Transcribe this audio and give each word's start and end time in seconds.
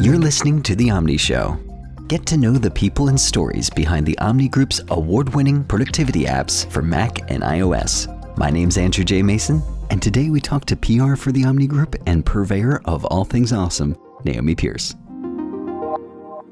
You're 0.00 0.18
listening 0.18 0.62
to 0.62 0.76
The 0.76 0.90
Omni 0.92 1.16
Show. 1.16 1.58
Get 2.06 2.24
to 2.26 2.36
know 2.36 2.52
the 2.52 2.70
people 2.70 3.08
and 3.08 3.20
stories 3.20 3.68
behind 3.68 4.06
the 4.06 4.16
Omni 4.18 4.46
Group's 4.46 4.80
award 4.90 5.34
winning 5.34 5.64
productivity 5.64 6.24
apps 6.24 6.70
for 6.70 6.82
Mac 6.82 7.28
and 7.32 7.42
iOS. 7.42 8.06
My 8.38 8.48
name's 8.48 8.78
Andrew 8.78 9.02
J. 9.02 9.24
Mason, 9.24 9.60
and 9.90 10.00
today 10.00 10.30
we 10.30 10.40
talk 10.40 10.66
to 10.66 10.76
PR 10.76 11.16
for 11.16 11.32
the 11.32 11.44
Omni 11.44 11.66
Group 11.66 11.96
and 12.06 12.24
purveyor 12.24 12.80
of 12.84 13.04
all 13.06 13.24
things 13.24 13.52
awesome, 13.52 13.96
Naomi 14.22 14.54
Pearce. 14.54 14.94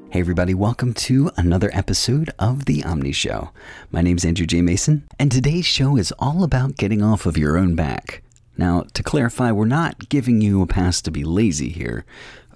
Hey, 0.09 0.19
everybody, 0.19 0.53
welcome 0.53 0.93
to 0.95 1.31
another 1.37 1.69
episode 1.73 2.31
of 2.37 2.65
The 2.65 2.83
Omni 2.83 3.13
Show. 3.13 3.51
My 3.91 4.01
name's 4.01 4.25
Andrew 4.25 4.45
J. 4.45 4.61
Mason, 4.61 5.07
and 5.17 5.31
today's 5.31 5.65
show 5.65 5.95
is 5.95 6.11
all 6.19 6.43
about 6.43 6.75
getting 6.75 7.01
off 7.01 7.25
of 7.25 7.37
your 7.37 7.57
own 7.57 7.75
back. 7.75 8.23
Now, 8.57 8.85
to 8.93 9.03
clarify, 9.03 9.51
we're 9.51 9.65
not 9.65 10.09
giving 10.09 10.41
you 10.41 10.61
a 10.61 10.67
pass 10.67 11.01
to 11.03 11.11
be 11.11 11.23
lazy 11.23 11.69
here. 11.69 12.05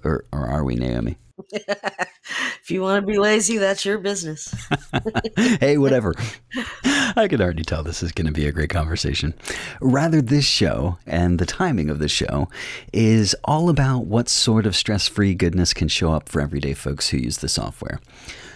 Or, 0.02 0.24
or 0.32 0.46
are 0.46 0.64
we, 0.64 0.76
Naomi? 0.76 1.18
if 1.52 2.70
you 2.70 2.82
want 2.82 3.02
to 3.02 3.06
be 3.06 3.18
lazy, 3.18 3.58
that's 3.58 3.84
your 3.84 3.98
business. 3.98 4.54
hey, 5.36 5.78
whatever. 5.78 6.14
I 6.84 7.26
can 7.28 7.40
already 7.40 7.62
tell 7.62 7.82
this 7.82 8.02
is 8.02 8.12
going 8.12 8.26
to 8.26 8.32
be 8.32 8.46
a 8.46 8.52
great 8.52 8.70
conversation. 8.70 9.34
Rather, 9.80 10.22
this 10.22 10.44
show 10.44 10.98
and 11.06 11.38
the 11.38 11.46
timing 11.46 11.90
of 11.90 11.98
the 11.98 12.08
show 12.08 12.48
is 12.92 13.34
all 13.44 13.68
about 13.68 14.06
what 14.06 14.28
sort 14.28 14.66
of 14.66 14.76
stress 14.76 15.08
free 15.08 15.34
goodness 15.34 15.74
can 15.74 15.88
show 15.88 16.12
up 16.12 16.28
for 16.28 16.40
everyday 16.40 16.74
folks 16.74 17.08
who 17.08 17.18
use 17.18 17.38
the 17.38 17.48
software. 17.48 18.00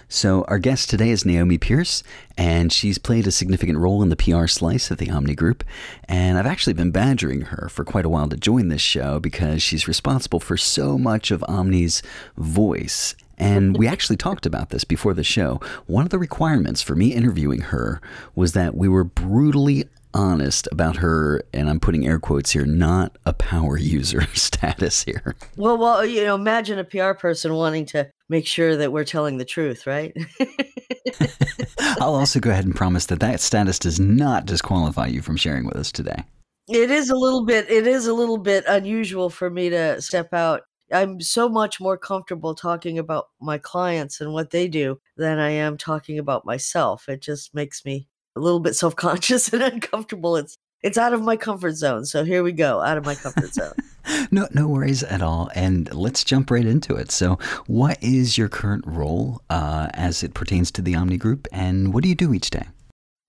So, 0.09 0.45
our 0.49 0.59
guest 0.59 0.91
today 0.91 1.11
is 1.11 1.25
Naomi 1.25 1.59
Pearce, 1.59 2.03
and 2.37 2.73
she's 2.73 2.99
played 2.99 3.27
a 3.27 3.33
significant 3.33 3.79
role 3.79 4.03
in 4.03 4.11
the 4.11 4.17
PR 4.17 4.47
slice 4.47 4.91
of 4.91 4.99
the 4.99 5.11
Omni 5.11 5.35
Group. 5.35 5.65
And 6.09 6.39
I've 6.39 6.47
actually 6.47 6.75
been 6.75 6.91
badgering 6.91 7.43
her 7.43 7.69
for 7.71 7.85
quite 7.85 8.05
a 8.05 8.09
while 8.09 8.29
to 8.29 8.37
join 8.37 8.69
this 8.69 8.83
show 8.83 9.19
because 9.19 9.63
she's 9.63 9.89
responsible 9.89 10.41
for 10.41 10.57
so 10.57 10.99
much 10.99 11.31
of 11.31 11.45
Omni's 11.49 12.03
voice. 12.37 13.15
And 13.39 13.77
we 13.77 13.89
actually 13.89 14.17
talked 14.17 14.47
about 14.47 14.71
this 14.71 14.85
before 14.85 15.15
the 15.15 15.25
show. 15.25 15.61
One 15.87 16.05
of 16.05 16.11
the 16.11 16.19
requirements 16.19 16.83
for 16.83 16.95
me 16.95 17.13
interviewing 17.13 17.61
her 17.63 18.01
was 18.35 18.53
that 18.53 18.77
we 18.77 18.89
were 18.89 19.05
brutally 19.05 19.87
honest 20.15 20.69
about 20.73 20.97
her, 20.97 21.43
and 21.53 21.69
I'm 21.69 21.81
putting 21.81 22.07
air 22.07 22.19
quotes 22.19 22.53
here, 22.53 22.65
not 22.65 23.19
a 23.27 23.33
power 23.33 23.77
user 23.79 24.27
status 24.35 25.05
here. 25.05 25.37
Well, 25.57 25.77
well, 25.77 26.07
you 26.07 26.25
know, 26.25 26.35
imagine 26.35 26.79
a 26.79 26.85
PR 26.85 27.13
person 27.13 27.55
wanting 27.55 27.87
to 27.87 28.11
make 28.29 28.47
sure 28.47 28.77
that 28.77 28.93
we're 28.93 29.05
telling 29.05 29.37
the 29.37 29.45
truth, 29.45 29.87
right? 29.87 30.17
I'll 32.01 32.15
also 32.15 32.41
go 32.41 32.51
ahead 32.51 32.65
and 32.65 32.75
promise 32.75 33.07
that 33.07 33.21
that 33.21 33.41
status 33.41 33.79
does 33.79 34.01
not 34.01 34.47
disqualify 34.47 35.07
you 35.09 35.21
from 35.21 35.37
sharing 35.37 35.67
with 35.67 35.77
us 35.77 35.93
today. 35.93 36.25
It 36.69 36.91
is 36.91 37.11
a 37.11 37.17
little 37.17 37.45
bit 37.45 37.69
it 37.71 37.87
is 37.87 38.07
a 38.07 38.15
little 38.15 38.39
bit 38.39 38.65
unusual 38.67 39.29
for 39.29 39.51
me 39.51 39.69
to 39.69 40.01
step 40.01 40.33
out. 40.33 40.63
I'm 40.93 41.21
so 41.21 41.49
much 41.49 41.81
more 41.81 41.99
comfortable 41.99 42.55
talking 42.55 42.99
about 42.99 43.27
my 43.41 43.59
clients 43.59 44.21
and 44.21 44.33
what 44.33 44.51
they 44.51 44.69
do 44.69 44.99
than 45.17 45.39
I 45.39 45.51
am 45.51 45.77
talking 45.77 46.19
about 46.19 46.47
myself. 46.47 47.09
It 47.09 47.21
just 47.21 47.55
makes 47.55 47.85
me 47.85 48.09
a 48.37 48.41
little 48.41 48.61
bit 48.61 48.75
self-conscious 48.75 49.49
and 49.53 49.63
uncomfortable. 49.63 50.37
It's 50.37 50.57
it's 50.83 50.99
out 50.99 51.15
of 51.15 51.23
my 51.23 51.37
comfort 51.37 51.73
zone. 51.73 52.05
So 52.05 52.25
here 52.25 52.43
we 52.43 52.53
go, 52.53 52.83
out 52.83 52.99
of 52.99 53.07
my 53.07 53.15
comfort 53.15 53.55
zone. 53.55 53.73
no, 54.31 54.47
no 54.53 54.69
worries 54.69 55.03
at 55.03 55.23
all. 55.23 55.51
And 55.55 55.93
let's 55.95 56.23
jump 56.23 56.51
right 56.51 56.67
into 56.67 56.95
it. 56.95 57.11
So, 57.11 57.39
what 57.67 57.97
is 58.03 58.37
your 58.37 58.49
current 58.49 58.85
role 58.87 59.41
uh, 59.49 59.89
as 59.95 60.23
it 60.23 60.35
pertains 60.35 60.71
to 60.73 60.83
the 60.83 60.95
Omni 60.95 61.17
Group, 61.17 61.49
and 61.53 61.95
what 61.95 62.03
do 62.03 62.09
you 62.11 62.15
do 62.15 62.35
each 62.35 62.51
day? 62.51 62.67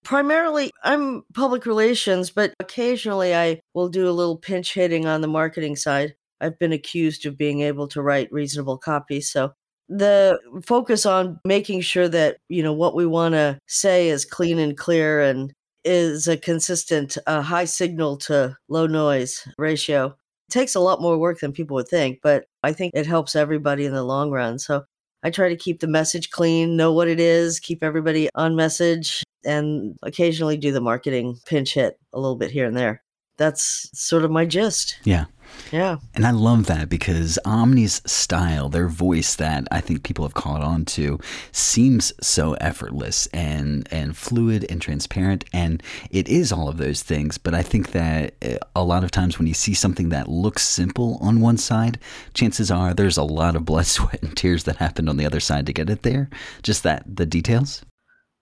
Primarily, 0.04 0.70
I'm 0.84 1.24
public 1.34 1.66
relations, 1.66 2.30
but 2.30 2.54
occasionally 2.60 3.34
I 3.34 3.62
will 3.74 3.90
do 3.90 4.08
a 4.08 4.12
little 4.12 4.38
pinch 4.38 4.74
hitting 4.74 5.08
on 5.08 5.22
the 5.22 5.28
marketing 5.28 5.78
side. 5.78 6.16
I've 6.42 6.60
been 6.60 6.74
accused 6.74 7.26
of 7.26 7.38
being 7.38 7.62
able 7.62 7.88
to 7.88 8.02
write 8.02 8.32
reasonable 8.32 8.78
copy, 8.78 9.22
so 9.22 9.54
the 9.88 10.40
focus 10.66 11.06
on 11.06 11.40
making 11.46 11.82
sure 11.82 12.08
that 12.10 12.38
you 12.50 12.64
know 12.64 12.74
what 12.74 12.96
we 12.96 13.06
want 13.06 13.34
to 13.34 13.60
say 13.68 14.10
is 14.10 14.26
clean 14.26 14.60
and 14.60 14.78
clear 14.78 15.22
and 15.22 15.54
is 15.84 16.28
a 16.28 16.36
consistent 16.36 17.18
uh, 17.28 17.42
high 17.42 17.66
signal 17.66 18.18
to 18.18 18.58
low 18.68 18.88
noise 18.88 19.48
ratio. 19.58 20.08
It 20.08 20.52
takes 20.52 20.76
a 20.76 20.80
lot 20.80 21.02
more 21.02 21.18
work 21.18 21.40
than 21.40 21.52
people 21.52 21.76
would 21.76 21.88
think, 21.88 22.20
but 22.24 22.46
I 22.64 22.74
think 22.74 22.94
it 22.96 23.06
helps 23.06 23.36
everybody 23.36 23.86
in 23.86 23.94
the 23.94 24.04
long 24.04 24.32
run. 24.32 24.60
So 24.60 24.84
I 25.24 25.30
try 25.30 25.50
to 25.50 25.56
keep 25.56 25.80
the 25.80 25.88
message 25.88 26.30
clean, 26.30 26.76
know 26.76 26.92
what 26.92 27.08
it 27.08 27.20
is, 27.20 27.60
keep 27.60 27.84
everybody 27.84 28.30
on 28.36 28.56
message, 28.56 29.24
and 29.46 29.96
occasionally 30.04 30.58
do 30.58 30.72
the 30.72 30.82
marketing 30.82 31.40
pinch 31.46 31.74
hit 31.74 32.00
a 32.14 32.20
little 32.20 32.36
bit 32.36 32.52
here 32.52 32.66
and 32.66 32.76
there. 32.76 33.04
That's 33.38 33.90
sort 33.94 34.24
of 34.24 34.32
my 34.32 34.46
gist. 34.46 34.98
Yeah. 35.04 35.26
Yeah. 35.72 35.98
And 36.14 36.26
I 36.26 36.32
love 36.32 36.68
that 36.68 36.90
because 36.90 37.40
Omni's 37.46 38.02
style, 38.06 38.70
their 38.70 38.88
voice 38.88 39.36
that 39.36 39.68
I 39.72 39.82
think 39.82 40.04
people 40.04 40.26
have 40.26 40.34
caught 40.34 40.62
on 40.62 40.86
to, 40.86 41.20
seems 41.52 42.14
so 42.22 42.54
effortless 42.56 43.28
and, 43.28 43.88
and 43.92 44.16
fluid 44.16 44.66
and 44.70 44.82
transparent. 44.82 45.46
And 45.54 45.82
it 46.12 46.28
is 46.28 46.52
all 46.52 46.70
of 46.70 46.78
those 46.78 47.02
things. 47.02 47.38
But 47.38 47.54
I 47.54 47.62
think 47.62 47.92
that 47.92 48.36
eh, 48.42 48.58
a 48.76 48.84
lot 48.84 49.04
of 49.04 49.12
times 49.12 49.38
when 49.38 49.48
you 49.48 49.54
see 49.54 49.74
something 49.74 50.10
that 50.10 50.28
looks 50.28 50.64
simple 50.64 51.18
on 51.22 51.42
one 51.42 51.58
side, 51.58 52.00
chances 52.34 52.72
are 52.72 52.94
there's 52.94 53.18
a 53.18 53.24
lot 53.24 53.56
of 53.56 53.66
blood, 53.66 53.86
sweat, 53.96 54.22
and 54.22 54.36
tears 54.36 54.64
that 54.66 54.78
happened 54.78 55.10
on 55.10 55.18
the 55.18 55.26
other 55.26 55.40
side 55.40 55.66
to 55.66 55.74
get 55.74 55.90
it 55.90 56.04
there. 56.04 56.30
Just 56.64 56.84
that, 56.84 57.04
the 57.16 57.26
details. 57.26 57.84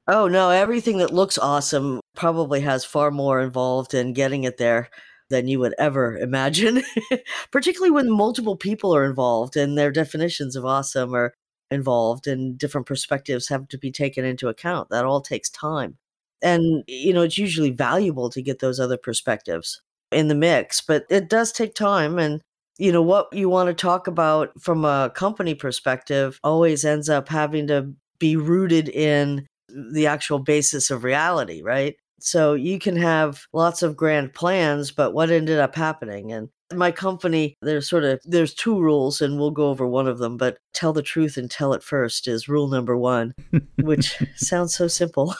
Oh, 0.08 0.28
no. 0.28 0.50
Everything 0.50 0.98
that 0.98 1.14
looks 1.14 1.38
awesome 1.38 2.02
probably 2.16 2.62
has 2.62 2.84
far 2.84 3.10
more 3.10 3.40
involved 3.40 3.94
in 3.94 4.14
getting 4.14 4.44
it 4.44 4.58
there 4.58 4.90
than 5.34 5.48
you 5.48 5.60
would 5.60 5.74
ever 5.80 6.16
imagine, 6.16 6.84
particularly 7.52 7.90
when 7.90 8.12
multiple 8.12 8.56
people 8.56 8.96
are 8.96 9.04
involved 9.04 9.58
and 9.58 9.76
their 9.76 9.92
definitions 9.92 10.56
of 10.56 10.64
awesome 10.64 11.16
are 11.16 11.34
involved 11.72 12.28
and 12.28 12.56
different 12.56 12.86
perspectives 12.86 13.48
have 13.48 13.68
to 13.70 13.80
be 13.80 13.92
taken 13.92 14.24
into 14.24 14.48
account. 14.48 14.90
That 14.92 15.06
all 15.06 15.22
takes 15.22 15.50
time. 15.50 15.98
And, 16.44 16.84
you 16.88 17.14
know, 17.14 17.24
it's 17.24 17.40
usually 17.40 17.72
valuable 17.72 18.30
to 18.30 18.44
get 18.44 18.60
those 18.60 18.80
other 18.80 18.98
perspectives 18.98 19.82
in 20.12 20.28
the 20.28 20.36
mix, 20.36 20.82
but 20.82 21.06
it 21.10 21.30
does 21.30 21.52
take 21.52 21.74
time. 21.74 22.20
And, 22.20 22.40
you 22.78 22.92
know, 22.92 23.02
what 23.02 23.34
you 23.34 23.50
want 23.50 23.70
to 23.70 23.74
talk 23.74 24.06
about 24.06 24.52
from 24.62 24.86
a 24.86 25.12
company 25.16 25.56
perspective 25.56 26.40
always 26.44 26.86
ends 26.86 27.10
up 27.10 27.28
having 27.28 27.66
to 27.68 27.94
be 28.20 28.36
rooted 28.36 28.88
in 28.88 29.48
the 29.68 30.06
actual 30.06 30.38
basis 30.38 30.92
of 30.92 31.04
reality, 31.04 31.64
right? 31.64 31.96
So 32.26 32.54
you 32.54 32.80
can 32.80 32.96
have 32.96 33.48
lots 33.52 33.84
of 33.84 33.98
grand 33.98 34.34
plans, 34.34 34.92
but 34.92 35.14
what 35.14 35.30
ended 35.30 35.60
up 35.60 35.76
happening? 35.76 36.32
And 36.32 36.48
my 36.74 36.90
company, 36.90 37.58
there's 37.62 37.90
sort 37.90 38.06
of 38.06 38.22
there's 38.24 38.54
two 38.54 38.80
rules, 38.80 39.20
and 39.20 39.38
we'll 39.38 39.52
go 39.52 39.68
over 39.68 39.86
one 39.86 40.08
of 40.08 40.20
them. 40.20 40.38
But 40.38 40.58
tell 40.74 40.94
the 40.94 41.02
truth 41.02 41.36
and 41.36 41.52
tell 41.52 41.74
it 41.74 41.84
first 41.84 42.30
is 42.30 42.48
rule 42.48 42.70
number 42.70 42.96
one, 42.96 43.34
which 43.82 44.18
sounds 44.38 44.74
so 44.74 44.88
simple. 44.88 45.36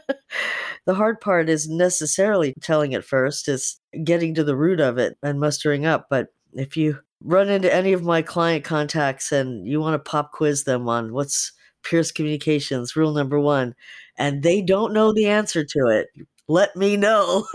the 0.86 0.94
hard 0.94 1.20
part 1.20 1.48
is 1.48 1.68
necessarily 1.68 2.52
telling 2.60 2.90
it 2.90 3.04
first; 3.04 3.48
is 3.48 3.78
getting 4.02 4.34
to 4.34 4.42
the 4.42 4.56
root 4.56 4.80
of 4.80 4.98
it 4.98 5.16
and 5.22 5.38
mustering 5.38 5.86
up. 5.86 6.08
But 6.10 6.30
if 6.52 6.76
you 6.76 6.98
run 7.22 7.48
into 7.48 7.72
any 7.72 7.92
of 7.92 8.02
my 8.02 8.22
client 8.22 8.64
contacts 8.64 9.30
and 9.30 9.68
you 9.68 9.80
want 9.80 9.94
to 9.94 10.10
pop 10.10 10.32
quiz 10.32 10.64
them 10.64 10.88
on 10.88 11.12
what's 11.12 11.52
Pearce 11.88 12.12
Communications 12.12 12.96
rule 12.96 13.12
number 13.12 13.40
one, 13.40 13.74
and 14.16 14.42
they 14.42 14.60
don't 14.60 14.92
know 14.92 15.12
the 15.12 15.26
answer 15.26 15.64
to 15.64 15.86
it, 15.88 16.08
let 16.48 16.74
me 16.74 16.96
know. 16.96 17.46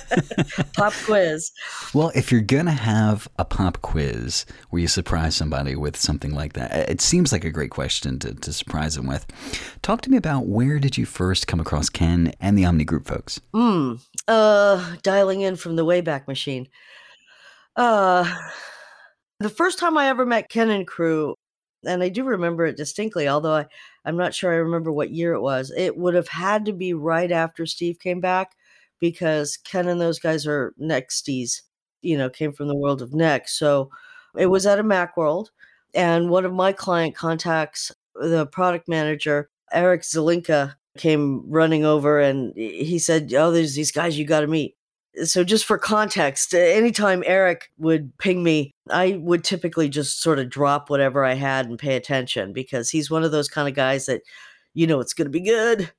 pop 0.74 0.92
quiz. 1.04 1.50
Well, 1.94 2.12
if 2.14 2.30
you're 2.30 2.42
going 2.42 2.66
to 2.66 2.72
have 2.72 3.26
a 3.38 3.44
pop 3.44 3.80
quiz 3.80 4.44
where 4.68 4.82
you 4.82 4.88
surprise 4.88 5.34
somebody 5.34 5.74
with 5.76 5.96
something 5.96 6.34
like 6.34 6.52
that, 6.52 6.90
it 6.90 7.00
seems 7.00 7.32
like 7.32 7.44
a 7.44 7.50
great 7.50 7.70
question 7.70 8.18
to, 8.20 8.34
to 8.34 8.52
surprise 8.52 8.94
them 8.96 9.06
with. 9.06 9.26
Talk 9.80 10.02
to 10.02 10.10
me 10.10 10.18
about 10.18 10.46
where 10.46 10.78
did 10.78 10.98
you 10.98 11.06
first 11.06 11.46
come 11.46 11.58
across 11.58 11.88
Ken 11.88 12.32
and 12.40 12.56
the 12.56 12.66
Omni 12.66 12.84
Group 12.84 13.06
folks? 13.06 13.40
Mm, 13.54 14.00
uh, 14.28 14.96
dialing 15.02 15.40
in 15.40 15.56
from 15.56 15.76
the 15.76 15.84
Wayback 15.84 16.28
Machine. 16.28 16.68
Uh, 17.76 18.30
the 19.40 19.48
first 19.48 19.78
time 19.78 19.96
I 19.96 20.08
ever 20.08 20.26
met 20.26 20.50
Ken 20.50 20.68
and 20.68 20.86
crew, 20.86 21.34
and 21.86 22.02
I 22.02 22.08
do 22.08 22.24
remember 22.24 22.66
it 22.66 22.76
distinctly, 22.76 23.28
although 23.28 23.54
I, 23.54 23.66
I'm 24.04 24.16
not 24.16 24.34
sure 24.34 24.52
I 24.52 24.56
remember 24.56 24.90
what 24.92 25.10
year 25.10 25.32
it 25.32 25.40
was. 25.40 25.72
It 25.76 25.96
would 25.96 26.14
have 26.14 26.28
had 26.28 26.64
to 26.66 26.72
be 26.72 26.94
right 26.94 27.30
after 27.30 27.66
Steve 27.66 27.98
came 27.98 28.20
back 28.20 28.52
because 29.00 29.56
Ken 29.56 29.88
and 29.88 30.00
those 30.00 30.18
guys 30.18 30.46
are 30.46 30.74
Nexties, 30.80 31.62
you 32.02 32.18
know, 32.18 32.28
came 32.28 32.52
from 32.52 32.68
the 32.68 32.76
world 32.76 33.02
of 33.02 33.14
Next. 33.14 33.58
So 33.58 33.90
it 34.36 34.46
was 34.46 34.66
at 34.66 34.78
a 34.78 34.84
Macworld. 34.84 35.48
And 35.94 36.30
one 36.30 36.44
of 36.44 36.52
my 36.52 36.72
client 36.72 37.14
contacts, 37.14 37.92
the 38.14 38.46
product 38.46 38.88
manager, 38.88 39.48
Eric 39.72 40.02
Zelenka, 40.02 40.74
came 40.96 41.48
running 41.48 41.84
over 41.84 42.18
and 42.18 42.52
he 42.56 42.98
said, 42.98 43.32
Oh, 43.32 43.52
there's 43.52 43.76
these 43.76 43.92
guys 43.92 44.18
you 44.18 44.24
got 44.24 44.40
to 44.40 44.48
meet 44.48 44.74
so 45.24 45.44
just 45.44 45.64
for 45.64 45.78
context, 45.78 46.54
anytime 46.54 47.22
Eric 47.26 47.70
would 47.78 48.16
ping 48.18 48.42
me, 48.42 48.72
I 48.90 49.18
would 49.20 49.44
typically 49.44 49.88
just 49.88 50.20
sort 50.22 50.38
of 50.38 50.50
drop 50.50 50.90
whatever 50.90 51.24
I 51.24 51.34
had 51.34 51.66
and 51.66 51.78
pay 51.78 51.96
attention 51.96 52.52
because 52.52 52.90
he's 52.90 53.10
one 53.10 53.24
of 53.24 53.32
those 53.32 53.48
kind 53.48 53.68
of 53.68 53.74
guys 53.74 54.06
that, 54.06 54.22
you 54.74 54.86
know, 54.86 55.00
it's 55.00 55.14
going 55.14 55.26
to 55.26 55.30
be 55.30 55.40
good. 55.40 55.92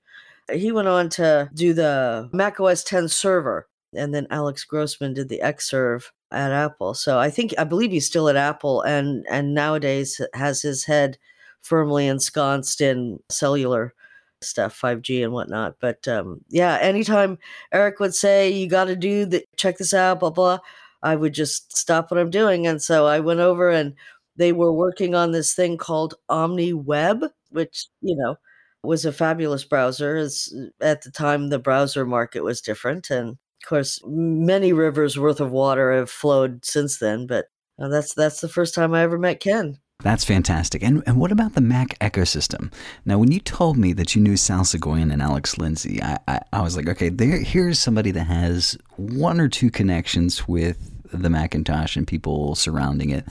He 0.51 0.71
went 0.71 0.87
on 0.87 1.09
to 1.09 1.49
do 1.53 1.73
the 1.73 2.29
Mac 2.33 2.59
OS 2.59 2.83
10 2.83 3.07
server, 3.09 3.67
and 3.95 4.13
then 4.13 4.27
Alex 4.29 4.63
Grossman 4.63 5.13
did 5.13 5.29
the 5.29 5.41
Xserve 5.43 6.05
at 6.31 6.51
Apple. 6.51 6.93
So 6.93 7.19
I 7.19 7.29
think 7.29 7.53
I 7.57 7.63
believe 7.63 7.91
he's 7.91 8.05
still 8.05 8.29
at 8.29 8.35
Apple 8.35 8.81
and 8.81 9.25
and 9.29 9.53
nowadays 9.53 10.21
has 10.33 10.61
his 10.61 10.85
head 10.85 11.17
firmly 11.61 12.07
ensconced 12.07 12.81
in 12.81 13.19
cellular 13.29 13.93
stuff, 14.41 14.79
5G 14.79 15.23
and 15.23 15.33
whatnot. 15.33 15.75
But 15.79 16.07
um, 16.07 16.41
yeah, 16.49 16.77
anytime 16.81 17.37
Eric 17.71 17.99
would 17.99 18.15
say, 18.15 18.49
you 18.49 18.67
got 18.67 18.85
to 18.85 18.95
do 18.95 19.25
the, 19.25 19.45
check 19.57 19.77
this 19.77 19.93
out, 19.93 20.19
blah, 20.19 20.29
blah, 20.29 20.59
I 21.03 21.15
would 21.15 21.33
just 21.33 21.75
stop 21.75 22.11
what 22.11 22.19
I'm 22.19 22.29
doing. 22.29 22.67
And 22.67 22.81
so 22.81 23.07
I 23.07 23.19
went 23.19 23.39
over 23.39 23.69
and 23.69 23.95
they 24.35 24.51
were 24.51 24.73
working 24.73 25.15
on 25.15 25.31
this 25.31 25.53
thing 25.53 25.77
called 25.77 26.15
OmniWeb, 26.29 27.29
which, 27.51 27.87
you 28.01 28.15
know, 28.15 28.35
was 28.83 29.05
a 29.05 29.11
fabulous 29.11 29.63
browser. 29.63 30.15
As 30.17 30.53
at 30.81 31.01
the 31.01 31.11
time, 31.11 31.49
the 31.49 31.59
browser 31.59 32.05
market 32.05 32.41
was 32.43 32.61
different. 32.61 33.09
And 33.09 33.31
of 33.31 33.67
course, 33.67 34.01
many 34.05 34.73
rivers 34.73 35.19
worth 35.19 35.41
of 35.41 35.51
water 35.51 35.91
have 35.91 36.09
flowed 36.09 36.63
since 36.65 36.99
then. 36.99 37.27
But 37.27 37.47
uh, 37.81 37.89
that's 37.89 38.13
that's 38.13 38.41
the 38.41 38.49
first 38.49 38.73
time 38.75 38.93
I 38.93 39.01
ever 39.03 39.17
met 39.17 39.39
Ken. 39.41 39.79
That's 40.01 40.23
fantastic. 40.23 40.81
And, 40.81 41.03
and 41.05 41.19
what 41.19 41.31
about 41.31 41.55
the 41.55 41.61
Mac 41.61 41.99
ecosystem? 41.99 42.71
Now, 43.03 43.17
when 43.17 43.31
you 43.31 43.41
told 43.41 43.75
me 43.77 43.91
that 43.93 44.15
you 44.15 44.21
knew 44.21 44.37
Sal 44.37 44.61
Soghoian 44.61 45.11
and 45.11 45.21
Alex 45.21 45.57
Lindsey, 45.57 46.01
I, 46.01 46.17
I, 46.25 46.39
I 46.53 46.61
was 46.61 46.77
like, 46.77 46.87
okay, 46.87 47.09
there, 47.09 47.39
here's 47.39 47.79
somebody 47.79 48.11
that 48.11 48.23
has 48.23 48.77
one 48.95 49.41
or 49.41 49.49
two 49.49 49.69
connections 49.69 50.47
with 50.47 50.89
the 51.11 51.29
Macintosh 51.29 51.97
and 51.97 52.07
people 52.07 52.55
surrounding 52.55 53.09
it 53.09 53.25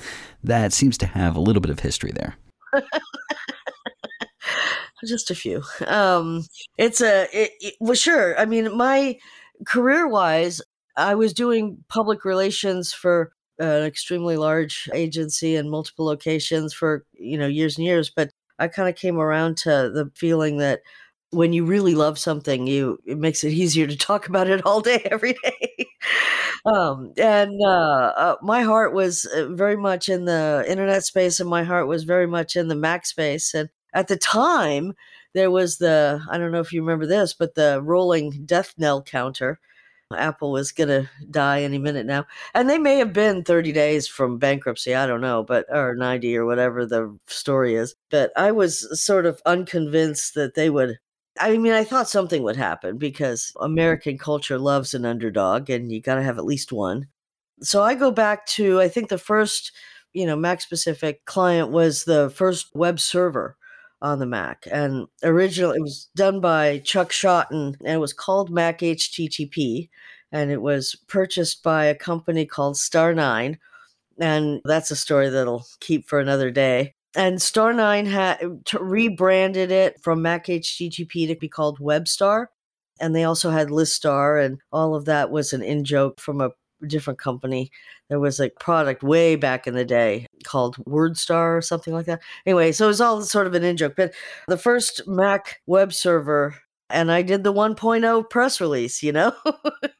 that 0.45 0.75
seems 0.75 0.99
to 0.99 1.07
have 1.07 1.37
a 1.37 1.41
little 1.41 1.63
bit 1.63 1.71
of 1.71 1.81
history 1.81 2.13
there. 2.13 2.37
Just 5.07 5.31
a 5.31 5.35
few. 5.35 5.63
Um, 5.87 6.45
it's 6.77 7.01
a, 7.01 7.29
it, 7.33 7.53
it, 7.61 7.75
well, 7.81 7.95
sure. 7.95 8.39
I 8.39 8.45
mean, 8.45 8.77
my 8.77 9.19
career 9.67 10.07
wise, 10.07 10.61
I 10.99 11.15
was 11.15 11.33
doing 11.33 11.83
public 11.89 12.27
relations 12.27 12.93
for 12.93 13.33
an 13.59 13.85
extremely 13.85 14.37
large 14.37 14.89
agency 14.95 15.57
in 15.57 15.69
multiple 15.71 16.07
locations 16.07 16.73
for 16.75 17.05
you 17.15 17.39
know 17.39 17.47
years 17.47 17.77
and 17.79 17.87
years 17.87 18.11
but 18.15 18.31
i 18.59 18.69
kind 18.69 18.89
of 18.89 18.95
came 18.97 19.19
around 19.19 19.57
to 19.57 19.69
the 19.95 20.11
feeling 20.15 20.59
that 20.59 20.81
when 21.31 21.53
you 21.53 21.65
really 21.65 21.95
love 21.95 22.19
something 22.19 22.67
you 22.67 22.99
it 23.07 23.19
makes 23.19 23.45
it 23.45 23.53
easier 23.63 23.87
to 23.87 23.97
talk 23.97 24.29
about 24.29 24.49
it 24.49 24.65
all 24.67 24.81
day 24.81 25.01
every 25.11 25.35
day. 25.43 25.87
Um, 26.67 27.13
and 27.17 27.53
uh, 27.63 28.13
uh, 28.17 28.37
my 28.43 28.63
heart 28.63 28.93
was 28.93 29.25
uh, 29.27 29.49
very 29.49 29.77
much 29.77 30.09
in 30.09 30.25
the 30.25 30.65
internet 30.69 31.05
space 31.05 31.41
and 31.41 31.49
my 31.49 31.63
heart 31.63 31.87
was 31.87 32.05
very 32.05 32.27
much 32.27 32.57
in 32.57 32.69
the 32.69 32.75
mac 32.75 33.07
space 33.07 33.55
and 33.55 33.69
at 33.95 34.09
the 34.09 34.17
time 34.17 34.93
there 35.35 35.51
was 35.51 35.79
the 35.79 36.21
i 36.31 36.37
don't 36.37 36.53
know 36.53 36.61
if 36.61 36.73
you 36.73 36.81
remember 36.83 37.07
this 37.07 37.33
but 37.33 37.55
the 37.55 37.81
rolling 37.83 38.43
death 38.45 38.75
knell 38.77 39.03
counter 39.03 39.59
Apple 40.17 40.53
was 40.53 40.73
going 40.73 40.89
to 40.89 41.09
die 41.31 41.63
any 41.63 41.79
minute 41.79 42.07
now. 42.07 42.27
And 42.55 42.69
they 42.69 42.79
may 42.79 42.97
have 42.97 43.13
been 43.13 43.45
30 43.45 43.73
days 43.73 44.09
from 44.09 44.39
bankruptcy. 44.39 44.95
I 44.95 45.07
don't 45.07 45.21
know, 45.21 45.43
but, 45.43 45.67
or 45.71 45.95
90 45.95 46.37
or 46.37 46.47
whatever 46.47 46.87
the 46.87 47.17
story 47.27 47.75
is. 47.75 47.95
But 48.11 48.33
I 48.37 48.53
was 48.53 49.01
sort 49.01 49.27
of 49.27 49.43
unconvinced 49.45 50.35
that 50.35 50.55
they 50.55 50.71
would. 50.71 50.99
I 51.39 51.57
mean, 51.59 51.73
I 51.73 51.85
thought 51.85 52.09
something 52.09 52.43
would 52.43 52.57
happen 52.57 52.97
because 52.97 53.53
mm-hmm. 53.57 53.65
American 53.65 54.19
culture 54.19 54.59
loves 54.59 54.95
an 54.95 55.05
underdog 55.05 55.69
and 55.69 55.93
you 55.93 56.01
got 56.01 56.15
to 56.15 56.23
have 56.23 56.39
at 56.39 56.47
least 56.47 56.73
one. 56.73 57.07
So 57.61 57.83
I 57.83 57.95
go 57.95 58.11
back 58.11 58.47
to, 58.47 58.81
I 58.81 58.89
think 58.89 59.09
the 59.09 59.19
first, 59.19 59.73
you 60.15 60.25
know, 60.25 60.37
Mac 60.37 60.61
specific 60.63 61.25
client 61.27 61.71
was 61.71 62.05
the 62.05 62.31
first 62.31 62.69
web 62.75 62.99
server 62.99 63.57
on 64.01 64.19
the 64.19 64.27
Mac. 64.27 64.67
And 64.71 65.07
originally 65.23 65.79
it 65.79 65.83
was 65.83 66.09
done 66.15 66.41
by 66.41 66.79
Chuck 66.79 67.11
Shotton 67.11 67.77
and 67.81 67.89
it 67.89 67.99
was 67.99 68.13
called 68.13 68.51
Mac 68.51 68.81
HTTP. 68.81 69.89
And 70.31 70.51
it 70.51 70.61
was 70.61 70.95
purchased 71.07 71.63
by 71.63 71.87
a 71.87 71.95
company 71.95 72.45
called 72.45 72.77
StarNine. 72.77 73.59
And 74.21 74.61
that's 74.65 74.91
a 74.91 74.97
story 74.97 75.31
that'll 75.31 75.65
keep 75.81 76.07
for 76.07 76.21
another 76.21 76.51
day. 76.51 76.95
And 77.17 77.39
StarNine 77.39 78.07
had 78.07 78.39
rebranded 78.79 79.71
it 79.71 80.01
from 80.03 80.23
Mac 80.23 80.47
HTTP 80.47 81.27
to 81.29 81.35
be 81.35 81.49
called 81.49 81.79
WebStar. 81.79 82.47
And 83.01 83.15
they 83.15 83.25
also 83.25 83.51
had 83.51 83.69
ListStar, 83.69 84.45
and 84.45 84.59
all 84.73 84.95
of 84.95 85.05
that 85.05 85.31
was 85.31 85.53
an 85.53 85.63
in 85.63 85.85
joke 85.85 86.21
from 86.21 86.41
a 86.41 86.51
different 86.87 87.19
company. 87.19 87.71
There 88.09 88.21
was 88.21 88.41
a 88.41 88.51
product 88.51 89.03
way 89.03 89.37
back 89.37 89.67
in 89.67 89.75
the 89.75 89.85
day 89.85 90.27
called 90.45 90.77
WordStar 90.85 91.57
or 91.57 91.63
something 91.63 91.93
like 91.93 92.07
that. 92.07 92.21
Anyway, 92.47 92.73
so 92.73 92.85
it 92.85 92.89
was 92.89 93.01
all 93.01 93.23
sort 93.23 93.47
of 93.47 93.55
an 93.55 93.65
in 93.65 93.77
joke. 93.77 93.95
But 93.97 94.15
the 94.47 94.59
first 94.59 95.07
Mac 95.07 95.61
web 95.67 95.93
server, 95.93 96.55
and 96.91 97.11
I 97.11 97.23
did 97.23 97.45
the 97.45 97.53
1.0 97.53 98.31
press 98.31 98.61
release, 98.61 99.03
you 99.03 99.13
know, 99.13 99.33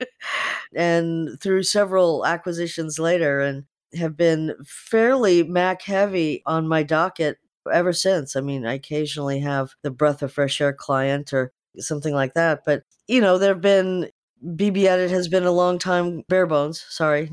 and 0.75 1.41
through 1.41 1.65
several 1.65 2.25
acquisitions 2.25 2.99
later, 2.99 3.41
and 3.41 3.65
have 3.95 4.17
been 4.17 4.55
fairly 4.67 5.43
Mac 5.43 5.83
heavy 5.83 6.43
on 6.47 6.69
my 6.69 6.83
docket 6.83 7.39
ever 7.73 7.93
since. 7.93 8.37
I 8.37 8.41
mean, 8.41 8.67
I 8.67 8.75
occasionally 8.75 9.41
have 9.41 9.75
the 9.83 9.91
Breath 9.91 10.23
of 10.23 10.33
Fresh 10.33 10.61
Air 10.61 10.73
client 10.73 11.33
or 11.33 11.53
something 11.79 12.15
like 12.15 12.35
that. 12.35 12.63
But, 12.65 12.83
you 13.07 13.21
know, 13.21 13.39
there 13.39 13.55
have 13.55 13.61
been 13.61 14.11
BBEdit 14.45 15.11
has 15.11 15.29
been 15.29 15.45
a 15.45 15.53
long 15.53 15.79
time, 15.79 16.23
Bare 16.29 16.47
Bones, 16.47 16.85
sorry, 16.89 17.31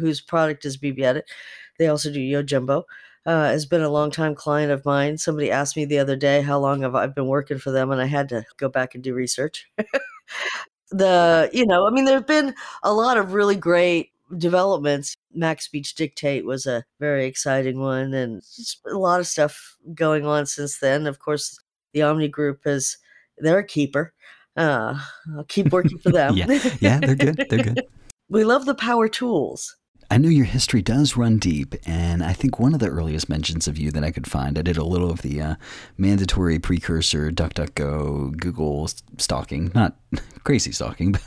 whose 0.00 0.20
product 0.20 0.64
is 0.64 0.76
BBEdit. 0.76 1.22
They 1.78 1.86
also 1.88 2.12
do 2.12 2.20
Yojimbo. 2.20 2.84
Uh, 3.26 3.50
has 3.50 3.66
been 3.66 3.82
a 3.82 3.90
long 3.90 4.10
time 4.10 4.34
client 4.34 4.72
of 4.72 4.84
mine. 4.86 5.18
Somebody 5.18 5.50
asked 5.50 5.76
me 5.76 5.84
the 5.84 5.98
other 5.98 6.16
day 6.16 6.40
how 6.40 6.58
long 6.58 6.80
have 6.80 6.94
I 6.94 7.06
been 7.08 7.26
working 7.26 7.58
for 7.58 7.70
them, 7.70 7.90
and 7.90 8.00
I 8.00 8.06
had 8.06 8.28
to 8.30 8.44
go 8.56 8.70
back 8.70 8.94
and 8.94 9.04
do 9.04 9.12
research. 9.12 9.70
the 10.90 11.50
you 11.52 11.66
know, 11.66 11.86
I 11.86 11.90
mean, 11.90 12.06
there 12.06 12.14
have 12.14 12.26
been 12.26 12.54
a 12.82 12.92
lot 12.92 13.18
of 13.18 13.34
really 13.34 13.56
great 13.56 14.12
developments. 14.38 15.14
MacSpeech 15.36 15.94
Dictate 15.94 16.46
was 16.46 16.64
a 16.64 16.84
very 17.00 17.26
exciting 17.26 17.80
one, 17.80 18.14
and 18.14 18.42
a 18.86 18.96
lot 18.96 19.20
of 19.20 19.26
stuff 19.26 19.76
going 19.94 20.24
on 20.24 20.46
since 20.46 20.78
then. 20.78 21.06
Of 21.06 21.18
course, 21.18 21.58
the 21.92 22.02
Omni 22.02 22.28
Group 22.28 22.66
is 22.66 22.96
they're 23.36 23.62
keeper. 23.62 24.14
Uh, 24.58 24.98
I'll 25.36 25.44
keep 25.44 25.72
working 25.72 25.98
for 25.98 26.10
them. 26.10 26.36
yeah, 26.36 26.46
yeah, 26.80 26.98
they're 26.98 27.14
good. 27.14 27.46
They're 27.48 27.62
good. 27.62 27.86
we 28.28 28.44
love 28.44 28.66
the 28.66 28.74
power 28.74 29.08
tools. 29.08 29.76
I 30.10 30.18
know 30.18 30.30
your 30.30 30.46
history 30.46 30.82
does 30.82 31.16
run 31.16 31.38
deep, 31.38 31.74
and 31.86 32.24
I 32.24 32.32
think 32.32 32.58
one 32.58 32.74
of 32.74 32.80
the 32.80 32.88
earliest 32.88 33.28
mentions 33.28 33.68
of 33.68 33.78
you 33.78 33.90
that 33.92 34.02
I 34.02 34.10
could 34.10 34.26
find, 34.26 34.58
I 34.58 34.62
did 34.62 34.78
a 34.78 34.84
little 34.84 35.10
of 35.10 35.22
the 35.22 35.40
uh, 35.40 35.54
mandatory 35.96 36.58
precursor 36.58 37.30
DuckDuckGo 37.30 38.36
Google 38.38 38.88
stalking, 39.18 39.70
not 39.74 39.96
crazy 40.44 40.72
stalking, 40.72 41.12
but, 41.12 41.22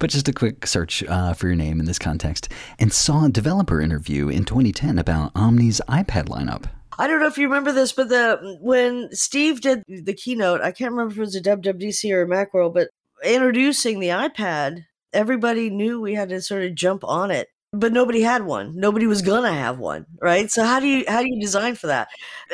but 0.00 0.10
just 0.10 0.28
a 0.28 0.32
quick 0.32 0.66
search 0.66 1.04
uh, 1.04 1.32
for 1.32 1.46
your 1.46 1.56
name 1.56 1.78
in 1.78 1.86
this 1.86 1.98
context, 1.98 2.48
and 2.78 2.92
saw 2.92 3.26
a 3.26 3.30
developer 3.30 3.80
interview 3.80 4.28
in 4.28 4.44
2010 4.44 4.98
about 4.98 5.32
Omni's 5.34 5.80
iPad 5.88 6.24
lineup. 6.24 6.68
I 7.02 7.08
don't 7.08 7.18
know 7.18 7.26
if 7.26 7.36
you 7.36 7.48
remember 7.48 7.72
this, 7.72 7.90
but 7.90 8.10
the 8.10 8.58
when 8.60 9.08
Steve 9.10 9.60
did 9.60 9.82
the 9.88 10.14
keynote, 10.14 10.60
I 10.60 10.70
can't 10.70 10.92
remember 10.92 11.10
if 11.10 11.18
it 11.18 11.20
was 11.20 11.34
a 11.34 11.40
WWDC 11.40 12.12
or 12.12 12.22
a 12.22 12.28
Macworld, 12.28 12.74
but 12.74 12.90
introducing 13.24 13.98
the 13.98 14.10
iPad, 14.10 14.84
everybody 15.12 15.68
knew 15.68 16.00
we 16.00 16.14
had 16.14 16.28
to 16.28 16.40
sort 16.40 16.62
of 16.62 16.76
jump 16.76 17.02
on 17.02 17.32
it. 17.32 17.48
But 17.72 17.92
nobody 17.92 18.22
had 18.22 18.44
one. 18.44 18.76
Nobody 18.76 19.08
was 19.08 19.20
gonna 19.20 19.52
have 19.52 19.80
one, 19.80 20.06
right? 20.20 20.48
So 20.48 20.62
how 20.62 20.78
do 20.78 20.86
you 20.86 21.04
how 21.08 21.22
do 21.22 21.26
you 21.28 21.40
design 21.40 21.74
for 21.74 21.88
that? 21.88 22.06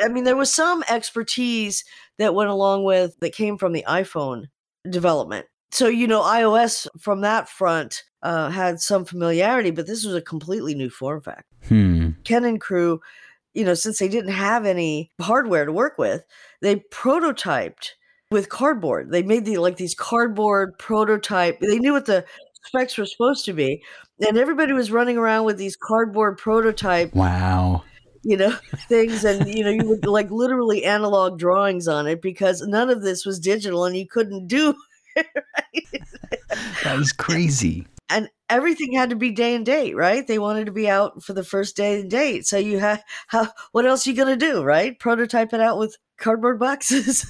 I 0.03 0.07
mean, 0.07 0.23
there 0.23 0.35
was 0.35 0.51
some 0.51 0.83
expertise 0.89 1.83
that 2.17 2.33
went 2.33 2.49
along 2.49 2.85
with 2.85 3.19
that 3.19 3.33
came 3.35 3.55
from 3.55 3.73
the 3.73 3.85
iPhone 3.87 4.45
development. 4.89 5.45
So 5.69 5.87
you 5.89 6.07
know, 6.07 6.21
iOS 6.21 6.87
from 6.99 7.21
that 7.21 7.49
front 7.49 8.01
uh, 8.23 8.49
had 8.49 8.79
some 8.79 9.05
familiarity, 9.05 9.69
but 9.69 9.85
this 9.85 10.03
was 10.03 10.15
a 10.15 10.21
completely 10.23 10.73
new 10.73 10.89
form 10.89 11.21
factor. 11.21 11.43
Hmm. 11.67 12.11
Ken 12.23 12.45
and 12.45 12.59
crew 12.59 12.99
you 13.53 13.63
know, 13.63 13.73
since 13.73 13.99
they 13.99 14.07
didn't 14.07 14.31
have 14.31 14.65
any 14.65 15.11
hardware 15.21 15.65
to 15.65 15.71
work 15.71 15.97
with, 15.97 16.23
they 16.61 16.77
prototyped 16.91 17.91
with 18.31 18.49
cardboard. 18.49 19.11
They 19.11 19.23
made 19.23 19.45
the 19.45 19.57
like 19.57 19.77
these 19.77 19.95
cardboard 19.95 20.77
prototype. 20.77 21.59
They 21.59 21.79
knew 21.79 21.93
what 21.93 22.05
the 22.05 22.25
specs 22.65 22.97
were 22.97 23.05
supposed 23.05 23.45
to 23.45 23.53
be, 23.53 23.83
and 24.19 24.37
everybody 24.37 24.73
was 24.73 24.91
running 24.91 25.17
around 25.17 25.45
with 25.45 25.57
these 25.57 25.75
cardboard 25.75 26.37
prototype. 26.37 27.13
Wow. 27.13 27.83
You 28.21 28.37
know 28.37 28.55
things, 28.89 29.23
and 29.23 29.47
you 29.47 29.63
know 29.63 29.69
you 29.69 29.87
would 29.87 30.05
like 30.05 30.29
literally 30.29 30.83
analog 30.83 31.39
drawings 31.39 31.87
on 31.87 32.05
it 32.05 32.21
because 32.21 32.61
none 32.61 32.89
of 32.89 33.01
this 33.01 33.25
was 33.25 33.39
digital, 33.39 33.85
and 33.85 33.95
you 33.95 34.07
couldn't 34.07 34.47
do. 34.47 34.75
right? 35.15 36.97
was 36.97 37.13
crazy 37.13 37.87
and 38.09 38.29
everything 38.49 38.93
had 38.93 39.09
to 39.11 39.15
be 39.15 39.31
day 39.31 39.55
and 39.55 39.65
date, 39.65 39.95
right? 39.95 40.25
They 40.25 40.39
wanted 40.39 40.65
to 40.65 40.71
be 40.71 40.89
out 40.89 41.23
for 41.23 41.33
the 41.33 41.43
first 41.43 41.75
day 41.75 42.01
and 42.01 42.09
date. 42.09 42.45
So 42.47 42.57
you 42.57 42.79
have 42.79 43.03
how 43.27 43.49
what 43.71 43.85
else 43.85 44.05
are 44.07 44.09
you 44.11 44.15
gonna 44.15 44.35
do, 44.37 44.63
right? 44.63 44.97
Prototype 44.99 45.53
it 45.53 45.61
out 45.61 45.77
with 45.77 45.97
cardboard 46.19 46.59
boxes. 46.59 47.25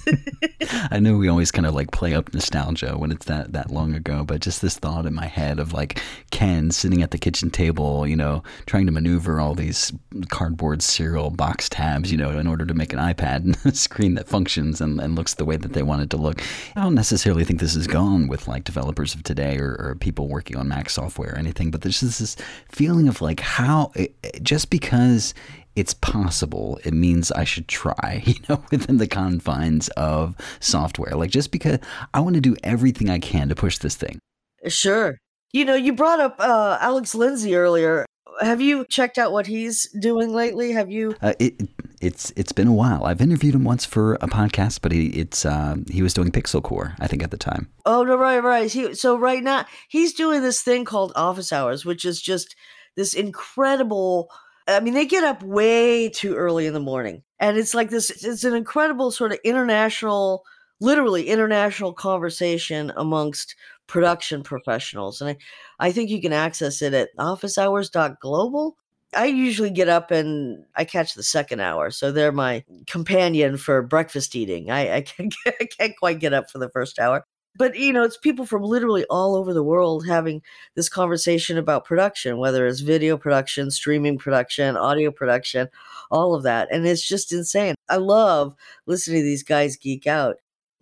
I 0.90 0.98
know 0.98 1.16
we 1.16 1.28
always 1.28 1.50
kind 1.50 1.66
of 1.66 1.74
like 1.74 1.92
play 1.92 2.14
up 2.14 2.32
nostalgia 2.34 2.98
when 2.98 3.12
it's 3.12 3.26
that 3.26 3.52
that 3.52 3.70
long 3.70 3.94
ago, 3.94 4.24
but 4.24 4.40
just 4.40 4.60
this 4.60 4.78
thought 4.78 5.06
in 5.06 5.14
my 5.14 5.26
head 5.26 5.58
of 5.58 5.72
like 5.72 6.00
Ken 6.30 6.70
sitting 6.70 7.02
at 7.02 7.10
the 7.10 7.18
kitchen 7.18 7.50
table, 7.50 8.06
you 8.06 8.16
know, 8.16 8.42
trying 8.66 8.86
to 8.86 8.92
maneuver 8.92 9.40
all 9.40 9.54
these 9.54 9.92
cardboard 10.28 10.82
cereal 10.82 11.30
box 11.30 11.68
tabs, 11.68 12.10
you 12.10 12.18
know, 12.18 12.30
in 12.38 12.46
order 12.46 12.66
to 12.66 12.74
make 12.74 12.92
an 12.92 12.98
iPad 12.98 13.44
and 13.44 13.56
a 13.64 13.74
screen 13.74 14.14
that 14.14 14.28
functions 14.28 14.80
and, 14.80 15.00
and 15.00 15.14
looks 15.14 15.34
the 15.34 15.44
way 15.44 15.56
that 15.56 15.72
they 15.72 15.82
want 15.82 16.02
it 16.02 16.10
to 16.10 16.16
look. 16.16 16.42
I 16.76 16.82
don't 16.82 16.94
necessarily 16.94 17.44
think 17.44 17.60
this 17.60 17.76
is 17.76 17.86
gone 17.86 18.28
with 18.28 18.48
like 18.48 18.64
developers 18.64 19.14
of 19.14 19.22
today 19.22 19.58
or, 19.58 19.76
or 19.78 19.96
people 20.00 20.28
working 20.28 20.56
on 20.56 20.68
Mac 20.68 20.90
software 20.90 21.32
or 21.32 21.38
anything, 21.38 21.70
but 21.70 21.82
there's 21.82 22.00
just 22.00 22.18
this 22.18 22.36
feeling 22.68 23.08
of 23.08 23.22
like 23.22 23.40
how 23.40 23.92
it, 23.94 24.14
just 24.42 24.70
because 24.70 25.34
it's 25.76 25.94
possible, 25.94 26.80
it 26.84 26.92
means 26.92 27.30
I 27.32 27.44
should 27.44 27.68
try, 27.68 28.22
you 28.26 28.34
know, 28.48 28.62
within 28.70 28.98
the 28.98 29.06
confines 29.06 29.88
of 29.90 30.36
software. 30.60 31.14
Like 31.14 31.30
just 31.30 31.50
because 31.50 31.78
I 32.12 32.20
want 32.20 32.34
to 32.34 32.40
do 32.40 32.56
everything 32.62 33.10
I 33.10 33.18
can 33.18 33.48
to 33.48 33.54
push 33.54 33.78
this 33.78 33.96
thing. 33.96 34.18
Sure. 34.66 35.16
You 35.52 35.64
know, 35.64 35.74
you 35.74 35.92
brought 35.92 36.20
up 36.20 36.36
uh, 36.38 36.78
Alex 36.80 37.14
Lindsey 37.14 37.56
earlier. 37.56 38.06
Have 38.40 38.60
you 38.60 38.86
checked 38.88 39.18
out 39.18 39.32
what 39.32 39.46
he's 39.46 39.90
doing 39.98 40.32
lately? 40.32 40.72
Have 40.72 40.90
you? 40.90 41.16
Uh, 41.20 41.34
it, 41.38 41.60
it's 42.00 42.32
it's 42.36 42.52
been 42.52 42.68
a 42.68 42.72
while. 42.72 43.04
I've 43.04 43.20
interviewed 43.20 43.54
him 43.54 43.64
once 43.64 43.84
for 43.84 44.14
a 44.14 44.28
podcast, 44.28 44.80
but 44.80 44.92
he 44.92 45.08
it's 45.08 45.44
uh, 45.44 45.76
he 45.90 46.02
was 46.02 46.14
doing 46.14 46.30
Pixelcorps, 46.30 46.94
I 47.00 47.06
think, 47.08 47.22
at 47.22 47.32
the 47.32 47.36
time. 47.36 47.68
Oh 47.84 48.04
no, 48.04 48.16
right, 48.16 48.38
right. 48.38 48.70
He, 48.70 48.94
so 48.94 49.18
right 49.18 49.42
now 49.42 49.66
he's 49.88 50.14
doing 50.14 50.42
this 50.42 50.62
thing 50.62 50.84
called 50.84 51.12
Office 51.16 51.52
Hours, 51.52 51.84
which 51.84 52.04
is 52.04 52.22
just 52.22 52.54
this 52.96 53.12
incredible 53.12 54.30
I 54.74 54.80
mean, 54.80 54.94
they 54.94 55.06
get 55.06 55.24
up 55.24 55.42
way 55.42 56.08
too 56.08 56.34
early 56.34 56.66
in 56.66 56.74
the 56.74 56.80
morning. 56.80 57.22
And 57.38 57.56
it's 57.56 57.74
like 57.74 57.90
this, 57.90 58.10
it's 58.10 58.44
an 58.44 58.54
incredible 58.54 59.10
sort 59.10 59.32
of 59.32 59.38
international, 59.44 60.44
literally 60.80 61.28
international 61.28 61.92
conversation 61.92 62.92
amongst 62.96 63.56
production 63.86 64.42
professionals. 64.42 65.20
And 65.20 65.30
I, 65.30 65.36
I 65.78 65.92
think 65.92 66.10
you 66.10 66.20
can 66.20 66.32
access 66.32 66.82
it 66.82 66.94
at 66.94 67.16
officehours.global. 67.18 68.76
I 69.16 69.26
usually 69.26 69.70
get 69.70 69.88
up 69.88 70.10
and 70.10 70.64
I 70.76 70.84
catch 70.84 71.14
the 71.14 71.22
second 71.22 71.60
hour. 71.60 71.90
So 71.90 72.12
they're 72.12 72.30
my 72.30 72.64
companion 72.86 73.56
for 73.56 73.82
breakfast 73.82 74.36
eating. 74.36 74.70
I, 74.70 74.96
I, 74.96 75.00
can't, 75.00 75.34
I 75.46 75.64
can't 75.64 75.96
quite 75.98 76.20
get 76.20 76.32
up 76.32 76.50
for 76.50 76.58
the 76.58 76.70
first 76.70 76.98
hour 76.98 77.24
but 77.56 77.76
you 77.76 77.92
know 77.92 78.02
it's 78.02 78.16
people 78.16 78.46
from 78.46 78.62
literally 78.62 79.04
all 79.10 79.34
over 79.34 79.52
the 79.52 79.62
world 79.62 80.06
having 80.06 80.42
this 80.76 80.88
conversation 80.88 81.58
about 81.58 81.84
production 81.84 82.38
whether 82.38 82.66
it's 82.66 82.80
video 82.80 83.16
production 83.16 83.70
streaming 83.70 84.18
production 84.18 84.76
audio 84.76 85.10
production 85.10 85.68
all 86.10 86.34
of 86.34 86.42
that 86.42 86.68
and 86.70 86.86
it's 86.86 87.06
just 87.06 87.32
insane 87.32 87.74
i 87.88 87.96
love 87.96 88.54
listening 88.86 89.20
to 89.20 89.24
these 89.24 89.42
guys 89.42 89.76
geek 89.76 90.06
out 90.06 90.36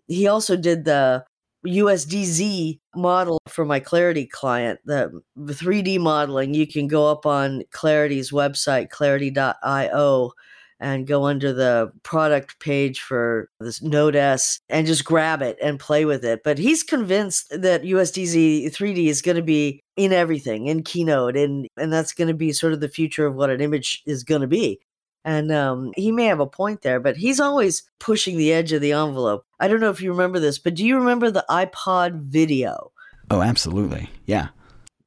he 0.06 0.26
also 0.26 0.56
did 0.56 0.84
the 0.84 1.24
USDZ 1.66 2.78
model 2.94 3.40
for 3.48 3.64
my 3.64 3.80
Clarity 3.80 4.26
client, 4.26 4.80
the 4.84 5.22
3D 5.36 5.98
modeling. 5.98 6.54
You 6.54 6.66
can 6.66 6.86
go 6.86 7.10
up 7.10 7.26
on 7.26 7.62
Clarity's 7.72 8.30
website, 8.30 8.90
clarity.io, 8.90 10.32
and 10.80 11.06
go 11.06 11.24
under 11.24 11.52
the 11.52 11.90
product 12.02 12.60
page 12.60 13.00
for 13.00 13.50
this 13.60 13.82
Node-S 13.82 14.60
and 14.68 14.86
just 14.86 15.04
grab 15.04 15.42
it 15.42 15.58
and 15.62 15.80
play 15.80 16.04
with 16.04 16.24
it. 16.24 16.42
But 16.44 16.58
he's 16.58 16.82
convinced 16.82 17.48
that 17.50 17.82
USDZ 17.82 18.66
3D 18.66 19.06
is 19.06 19.22
going 19.22 19.36
to 19.36 19.42
be 19.42 19.82
in 19.96 20.12
everything, 20.12 20.66
in 20.66 20.82
Keynote, 20.84 21.36
and 21.36 21.66
and 21.76 21.92
that's 21.92 22.12
going 22.12 22.28
to 22.28 22.34
be 22.34 22.52
sort 22.52 22.72
of 22.72 22.80
the 22.80 22.88
future 22.88 23.26
of 23.26 23.34
what 23.34 23.50
an 23.50 23.60
image 23.60 24.02
is 24.06 24.24
going 24.24 24.42
to 24.42 24.46
be. 24.46 24.80
And 25.24 25.52
um, 25.52 25.92
he 25.96 26.12
may 26.12 26.26
have 26.26 26.40
a 26.40 26.46
point 26.46 26.82
there, 26.82 27.00
but 27.00 27.16
he's 27.16 27.40
always 27.40 27.82
pushing 27.98 28.38
the 28.38 28.52
edge 28.52 28.72
of 28.72 28.80
the 28.80 28.92
envelope. 28.92 29.44
I 29.60 29.68
don't 29.68 29.80
know 29.80 29.90
if 29.90 30.00
you 30.00 30.10
remember 30.10 30.38
this, 30.38 30.58
but 30.58 30.74
do 30.74 30.86
you 30.86 30.96
remember 30.96 31.30
the 31.30 31.44
iPod 31.50 32.22
video? 32.22 32.92
Oh, 33.30 33.42
absolutely. 33.42 34.08
Yeah. 34.26 34.48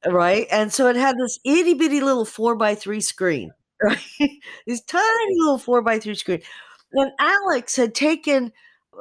Right. 0.06 0.46
And 0.50 0.72
so 0.72 0.88
it 0.88 0.96
had 0.96 1.16
this 1.16 1.38
itty 1.44 1.74
bitty 1.74 2.00
little 2.00 2.24
four 2.24 2.54
by 2.54 2.74
three 2.74 3.00
screen 3.00 3.52
right? 3.82 3.98
this 4.66 4.82
tiny 4.82 5.34
little 5.38 5.58
four 5.58 5.82
by 5.82 5.98
three 5.98 6.14
screen. 6.14 6.42
And 6.92 7.12
Alex 7.18 7.76
had 7.76 7.94
taken 7.94 8.52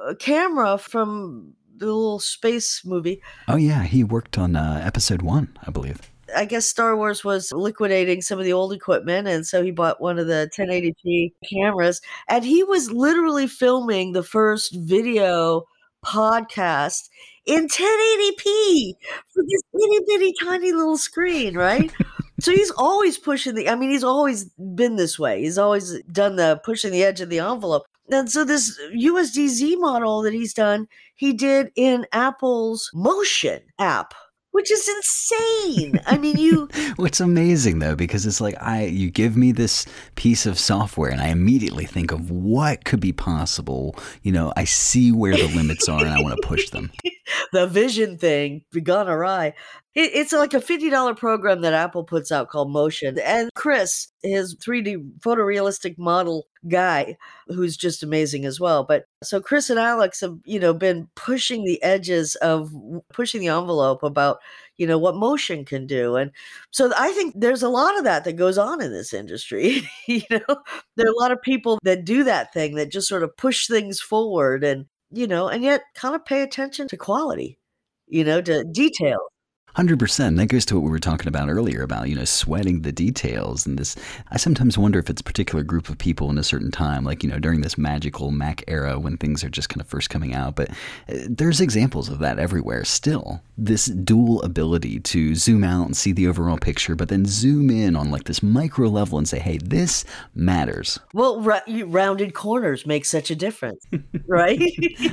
a 0.07 0.15
camera 0.15 0.77
from 0.77 1.53
the 1.77 1.87
little 1.87 2.19
space 2.19 2.85
movie. 2.85 3.21
Oh 3.47 3.57
yeah, 3.57 3.83
he 3.83 4.03
worked 4.03 4.37
on 4.37 4.55
uh, 4.55 4.81
episode 4.83 5.21
one, 5.21 5.57
I 5.65 5.71
believe. 5.71 5.99
I 6.35 6.45
guess 6.45 6.65
Star 6.65 6.95
Wars 6.95 7.25
was 7.25 7.51
liquidating 7.51 8.21
some 8.21 8.39
of 8.39 8.45
the 8.45 8.53
old 8.53 8.71
equipment, 8.71 9.27
and 9.27 9.45
so 9.45 9.61
he 9.63 9.71
bought 9.71 9.99
one 9.99 10.17
of 10.17 10.27
the 10.27 10.49
1080p 10.57 11.33
cameras, 11.51 12.01
and 12.29 12.45
he 12.45 12.63
was 12.63 12.91
literally 12.91 13.47
filming 13.47 14.13
the 14.13 14.23
first 14.23 14.73
video 14.73 15.65
podcast 16.05 17.09
in 17.45 17.67
1080p 17.67 18.93
for 19.33 19.43
this 19.43 19.61
itty 19.73 20.05
bitty 20.07 20.33
tiny 20.41 20.71
little 20.71 20.97
screen, 20.97 21.55
right? 21.55 21.91
so 22.41 22.51
he's 22.51 22.71
always 22.71 23.17
pushing 23.17 23.55
the 23.55 23.69
i 23.69 23.75
mean 23.75 23.89
he's 23.89 24.03
always 24.03 24.45
been 24.75 24.95
this 24.95 25.17
way 25.17 25.41
he's 25.41 25.57
always 25.57 26.01
done 26.11 26.35
the 26.35 26.59
pushing 26.63 26.91
the 26.91 27.03
edge 27.03 27.21
of 27.21 27.29
the 27.29 27.39
envelope 27.39 27.83
and 28.09 28.31
so 28.31 28.43
this 28.43 28.79
usdz 28.95 29.79
model 29.79 30.21
that 30.21 30.33
he's 30.33 30.53
done 30.53 30.87
he 31.15 31.33
did 31.33 31.71
in 31.75 32.05
apple's 32.11 32.89
motion 32.93 33.61
app 33.79 34.13
which 34.51 34.69
is 34.69 34.87
insane. 34.87 35.99
I 36.05 36.17
mean, 36.17 36.37
you. 36.37 36.67
What's 36.97 37.19
amazing 37.19 37.79
though, 37.79 37.95
because 37.95 38.25
it's 38.25 38.41
like 38.41 38.55
I, 38.61 38.85
you 38.85 39.09
give 39.09 39.35
me 39.35 39.51
this 39.51 39.85
piece 40.15 40.45
of 40.45 40.59
software, 40.59 41.09
and 41.09 41.21
I 41.21 41.27
immediately 41.27 41.85
think 41.85 42.11
of 42.11 42.29
what 42.29 42.85
could 42.85 42.99
be 42.99 43.13
possible. 43.13 43.95
You 44.21 44.31
know, 44.33 44.53
I 44.55 44.65
see 44.65 45.11
where 45.11 45.35
the 45.35 45.47
limits 45.55 45.89
are, 45.89 46.03
and 46.03 46.13
I 46.13 46.21
want 46.21 46.39
to 46.39 46.47
push 46.47 46.69
them. 46.69 46.91
the 47.53 47.67
vision 47.67 48.17
thing 48.17 48.63
gone 48.83 49.07
awry. 49.07 49.53
It, 49.93 50.11
it's 50.13 50.31
like 50.31 50.53
a 50.53 50.59
$50 50.61 51.17
program 51.17 51.61
that 51.61 51.73
Apple 51.73 52.05
puts 52.05 52.31
out 52.31 52.47
called 52.49 52.71
Motion. 52.71 53.19
And 53.19 53.49
Chris, 53.55 54.07
his 54.23 54.55
3D 54.55 55.19
photorealistic 55.19 55.97
model 55.97 56.47
guy, 56.69 57.17
who's 57.47 57.75
just 57.75 58.01
amazing 58.01 58.45
as 58.45 58.57
well. 58.59 58.85
But 58.85 59.05
so 59.21 59.41
Chris 59.41 59.69
and 59.69 59.79
Alex 59.79 60.21
have, 60.21 60.37
you 60.45 60.59
know, 60.59 60.73
been 60.73 61.09
pushing 61.15 61.65
the 61.65 61.81
edges 61.83 62.35
of 62.35 62.71
pushing 63.11 63.41
the 63.41 63.49
envelope 63.49 64.01
about, 64.03 64.39
you 64.77 64.87
know, 64.87 64.97
what 64.97 65.15
motion 65.15 65.65
can 65.65 65.87
do. 65.87 66.15
And 66.15 66.31
so 66.71 66.91
I 66.97 67.11
think 67.11 67.33
there's 67.37 67.63
a 67.63 67.69
lot 67.69 67.97
of 67.97 68.05
that 68.05 68.23
that 68.23 68.37
goes 68.37 68.57
on 68.57 68.81
in 68.81 68.93
this 68.93 69.13
industry. 69.13 69.89
you 70.07 70.21
know, 70.29 70.63
there 70.95 71.07
are 71.07 71.11
a 71.11 71.19
lot 71.19 71.31
of 71.31 71.41
people 71.41 71.79
that 71.83 72.05
do 72.05 72.23
that 72.23 72.53
thing 72.53 72.75
that 72.75 72.91
just 72.91 73.09
sort 73.09 73.23
of 73.23 73.35
push 73.35 73.67
things 73.67 73.99
forward 73.99 74.63
and, 74.63 74.85
you 75.11 75.27
know, 75.27 75.49
and 75.49 75.63
yet 75.63 75.81
kind 75.95 76.15
of 76.15 76.23
pay 76.23 76.41
attention 76.43 76.87
to 76.87 76.95
quality, 76.95 77.59
you 78.07 78.23
know, 78.23 78.41
to 78.41 78.63
detail. 78.71 79.30
Hundred 79.75 79.99
percent. 79.99 80.35
That 80.35 80.47
goes 80.47 80.65
to 80.65 80.75
what 80.75 80.83
we 80.83 80.89
were 80.89 80.99
talking 80.99 81.27
about 81.27 81.49
earlier 81.49 81.81
about 81.81 82.09
you 82.09 82.15
know 82.15 82.25
sweating 82.25 82.81
the 82.81 82.91
details 82.91 83.65
and 83.65 83.79
this. 83.79 83.95
I 84.29 84.37
sometimes 84.37 84.77
wonder 84.77 84.99
if 84.99 85.09
it's 85.09 85.21
a 85.21 85.23
particular 85.23 85.63
group 85.63 85.87
of 85.87 85.97
people 85.97 86.29
in 86.29 86.37
a 86.37 86.43
certain 86.43 86.71
time, 86.71 87.05
like 87.05 87.23
you 87.23 87.29
know 87.29 87.39
during 87.39 87.61
this 87.61 87.77
magical 87.77 88.31
Mac 88.31 88.63
era 88.67 88.99
when 88.99 89.15
things 89.15 89.43
are 89.43 89.49
just 89.49 89.69
kind 89.69 89.79
of 89.79 89.87
first 89.87 90.09
coming 90.09 90.33
out. 90.35 90.55
But 90.55 90.71
uh, 90.71 91.19
there's 91.29 91.61
examples 91.61 92.09
of 92.09 92.19
that 92.19 92.37
everywhere. 92.37 92.83
Still, 92.83 93.41
this 93.57 93.85
dual 93.85 94.41
ability 94.41 94.99
to 94.99 95.35
zoom 95.35 95.63
out 95.63 95.85
and 95.85 95.95
see 95.95 96.11
the 96.11 96.27
overall 96.27 96.57
picture, 96.57 96.95
but 96.95 97.07
then 97.07 97.25
zoom 97.25 97.69
in 97.69 97.95
on 97.95 98.11
like 98.11 98.25
this 98.25 98.43
micro 98.43 98.89
level 98.89 99.17
and 99.17 99.27
say, 99.27 99.39
"Hey, 99.39 99.57
this 99.57 100.03
matters." 100.35 100.99
Well, 101.13 101.41
rounded 101.41 102.33
corners 102.33 102.85
make 102.85 103.05
such 103.05 103.31
a 103.31 103.35
difference, 103.35 103.85
right? 104.27 104.59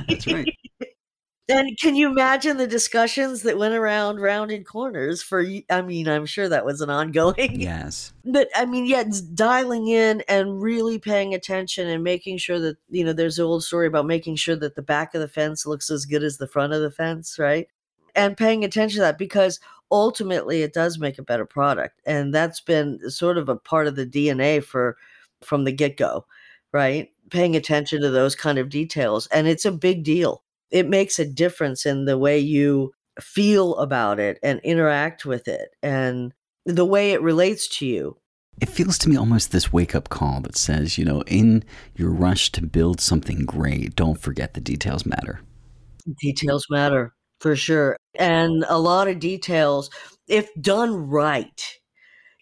That's 0.09 0.27
right. 0.27 0.47
And 1.49 1.75
can 1.79 1.95
you 1.95 2.07
imagine 2.07 2.57
the 2.57 2.67
discussions 2.67 3.41
that 3.41 3.57
went 3.57 3.73
around 3.73 4.19
rounded 4.19 4.67
corners 4.67 5.23
for 5.23 5.43
I 5.71 5.81
mean, 5.81 6.07
I'm 6.07 6.27
sure 6.27 6.47
that 6.47 6.63
was 6.63 6.79
an 6.81 6.91
ongoing. 6.91 7.59
Yes. 7.59 8.13
But 8.23 8.49
I 8.55 8.65
mean, 8.65 8.85
yeah, 8.85 9.03
dialing 9.33 9.87
in 9.87 10.21
and 10.29 10.61
really 10.61 10.99
paying 10.99 11.33
attention 11.33 11.87
and 11.87 12.03
making 12.03 12.37
sure 12.37 12.59
that, 12.59 12.77
you 12.89 13.03
know, 13.03 13.13
there's 13.13 13.39
an 13.39 13.45
old 13.45 13.63
story 13.63 13.87
about 13.87 14.05
making 14.05 14.35
sure 14.35 14.55
that 14.57 14.75
the 14.75 14.83
back 14.83 15.15
of 15.15 15.21
the 15.21 15.27
fence 15.27 15.65
looks 15.65 15.89
as 15.89 16.05
good 16.05 16.23
as 16.23 16.37
the 16.37 16.47
front 16.47 16.73
of 16.73 16.81
the 16.81 16.91
fence, 16.91 17.39
right? 17.39 17.67
And 18.15 18.37
paying 18.37 18.63
attention 18.63 18.97
to 18.97 19.01
that 19.01 19.17
because 19.17 19.59
ultimately 19.91 20.61
it 20.61 20.73
does 20.73 20.99
make 20.99 21.17
a 21.17 21.23
better 21.23 21.45
product. 21.45 21.99
And 22.05 22.33
that's 22.33 22.61
been 22.61 23.09
sort 23.09 23.37
of 23.37 23.49
a 23.49 23.55
part 23.55 23.87
of 23.87 23.95
the 23.95 24.05
DNA 24.05 24.63
for 24.63 24.97
from 25.41 25.63
the 25.63 25.71
get-go, 25.71 26.25
right? 26.71 27.09
Paying 27.31 27.55
attention 27.55 28.01
to 28.01 28.11
those 28.11 28.35
kind 28.35 28.59
of 28.59 28.69
details. 28.69 29.27
And 29.27 29.47
it's 29.47 29.65
a 29.65 29.71
big 29.71 30.03
deal 30.03 30.43
it 30.71 30.87
makes 30.87 31.19
a 31.19 31.25
difference 31.25 31.85
in 31.85 32.05
the 32.05 32.17
way 32.17 32.39
you 32.39 32.91
feel 33.19 33.75
about 33.77 34.19
it 34.19 34.39
and 34.43 34.59
interact 34.63 35.25
with 35.25 35.47
it 35.47 35.69
and 35.81 36.33
the 36.65 36.85
way 36.85 37.11
it 37.11 37.21
relates 37.21 37.67
to 37.79 37.85
you. 37.85 38.17
It 38.61 38.69
feels 38.69 38.97
to 38.99 39.09
me 39.09 39.15
almost 39.15 39.51
this 39.51 39.71
wake 39.71 39.95
up 39.95 40.09
call 40.09 40.41
that 40.41 40.57
says, 40.57 40.97
you 40.97 41.05
know, 41.05 41.21
in 41.21 41.63
your 41.95 42.11
rush 42.11 42.51
to 42.53 42.61
build 42.61 42.99
something 42.99 43.45
great, 43.45 43.95
don't 43.95 44.19
forget 44.19 44.53
the 44.53 44.61
details 44.61 45.05
matter. 45.05 45.41
Details 46.21 46.65
matter 46.69 47.13
for 47.39 47.55
sure. 47.55 47.95
And 48.15 48.65
a 48.67 48.77
lot 48.77 49.07
of 49.07 49.19
details, 49.19 49.89
if 50.27 50.49
done 50.59 51.09
right, 51.09 51.61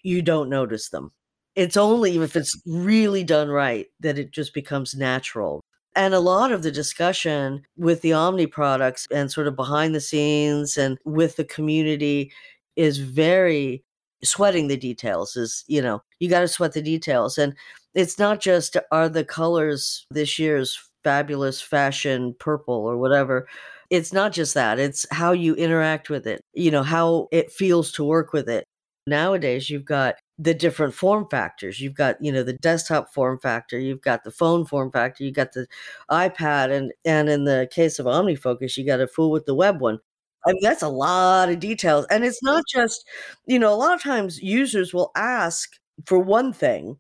you 0.04 0.22
don't 0.22 0.50
notice 0.50 0.90
them. 0.90 1.12
It's 1.56 1.78
only 1.78 2.18
if 2.18 2.36
it's 2.36 2.60
really 2.66 3.24
done 3.24 3.50
right 3.50 3.88
that 4.00 4.18
it 4.18 4.32
just 4.32 4.54
becomes 4.54 4.96
natural 4.96 5.62
And 5.98 6.14
a 6.14 6.20
lot 6.20 6.52
of 6.52 6.62
the 6.62 6.72
discussion 6.72 7.64
with 7.76 8.02
the 8.02 8.14
Omni 8.14 8.46
products 8.46 9.08
and 9.12 9.32
sort 9.32 9.48
of 9.48 9.56
behind 9.56 9.96
the 9.96 10.00
scenes 10.00 10.78
and 10.78 11.00
with 11.06 11.38
the 11.38 11.44
community 11.44 12.32
is 12.76 13.00
very 13.00 13.84
sweating 14.24 14.68
the 14.68 14.78
details 14.78 15.36
is, 15.36 15.64
you 15.68 15.82
know, 15.82 16.04
you 16.20 16.30
got 16.30 16.42
to 16.42 16.48
sweat 16.48 16.74
the 16.74 16.84
details. 16.84 17.40
And 17.40 17.56
it's 17.96 18.20
not 18.20 18.40
just 18.40 18.78
are 18.92 19.10
the 19.10 19.26
colors 19.26 20.06
this 20.12 20.38
year's 20.38 20.80
fabulous 21.04 21.62
fashion 21.62 22.36
purple 22.38 22.76
or 22.76 22.98
whatever. 22.98 23.48
It's 23.90 24.14
not 24.14 24.34
just 24.34 24.54
that, 24.54 24.78
it's 24.78 25.08
how 25.12 25.32
you 25.32 25.56
interact 25.56 26.12
with 26.12 26.28
it, 26.28 26.42
you 26.54 26.70
know, 26.70 26.84
how 26.84 27.28
it 27.32 27.52
feels 27.52 27.92
to 27.94 28.04
work 28.04 28.34
with 28.34 28.48
it. 28.48 28.66
Nowadays, 29.08 29.68
you've 29.68 29.86
got 29.86 30.16
the 30.40 30.54
different 30.54 30.94
form 30.94 31.28
factors. 31.30 31.80
You've 31.82 31.96
got, 31.96 32.18
you 32.24 32.32
know, 32.32 32.44
the 32.44 32.54
desktop 32.54 33.14
form 33.14 33.40
factor, 33.40 33.80
you've 33.80 34.02
got 34.02 34.24
the 34.24 34.32
phone 34.32 34.66
form 34.66 34.92
factor, 34.92 35.24
you 35.24 35.32
got 35.32 35.54
the 35.54 35.68
iPad, 36.12 36.72
and 36.72 36.94
and 37.06 37.30
in 37.30 37.46
the 37.46 37.68
case 37.72 38.00
of 38.00 38.06
OmniFocus, 38.06 38.78
you 38.78 38.86
got 38.86 38.98
to 38.98 39.08
fool 39.08 39.32
with 39.32 39.46
the 39.46 39.56
web 39.56 39.82
one. 39.82 40.00
I 40.46 40.52
mean, 40.54 40.62
that's 40.64 40.84
a 40.84 40.90
lot 40.90 41.50
of 41.50 41.60
details. 41.60 42.06
And 42.10 42.24
it's 42.24 42.42
not 42.44 42.64
just, 42.74 43.06
you 43.48 43.60
know, 43.60 43.74
a 43.74 43.76
lot 43.76 43.94
of 43.96 44.02
times 44.02 44.42
users 44.42 44.94
will 44.94 45.12
ask 45.16 45.70
for 46.06 46.20
one 46.20 46.54
thing 46.54 46.98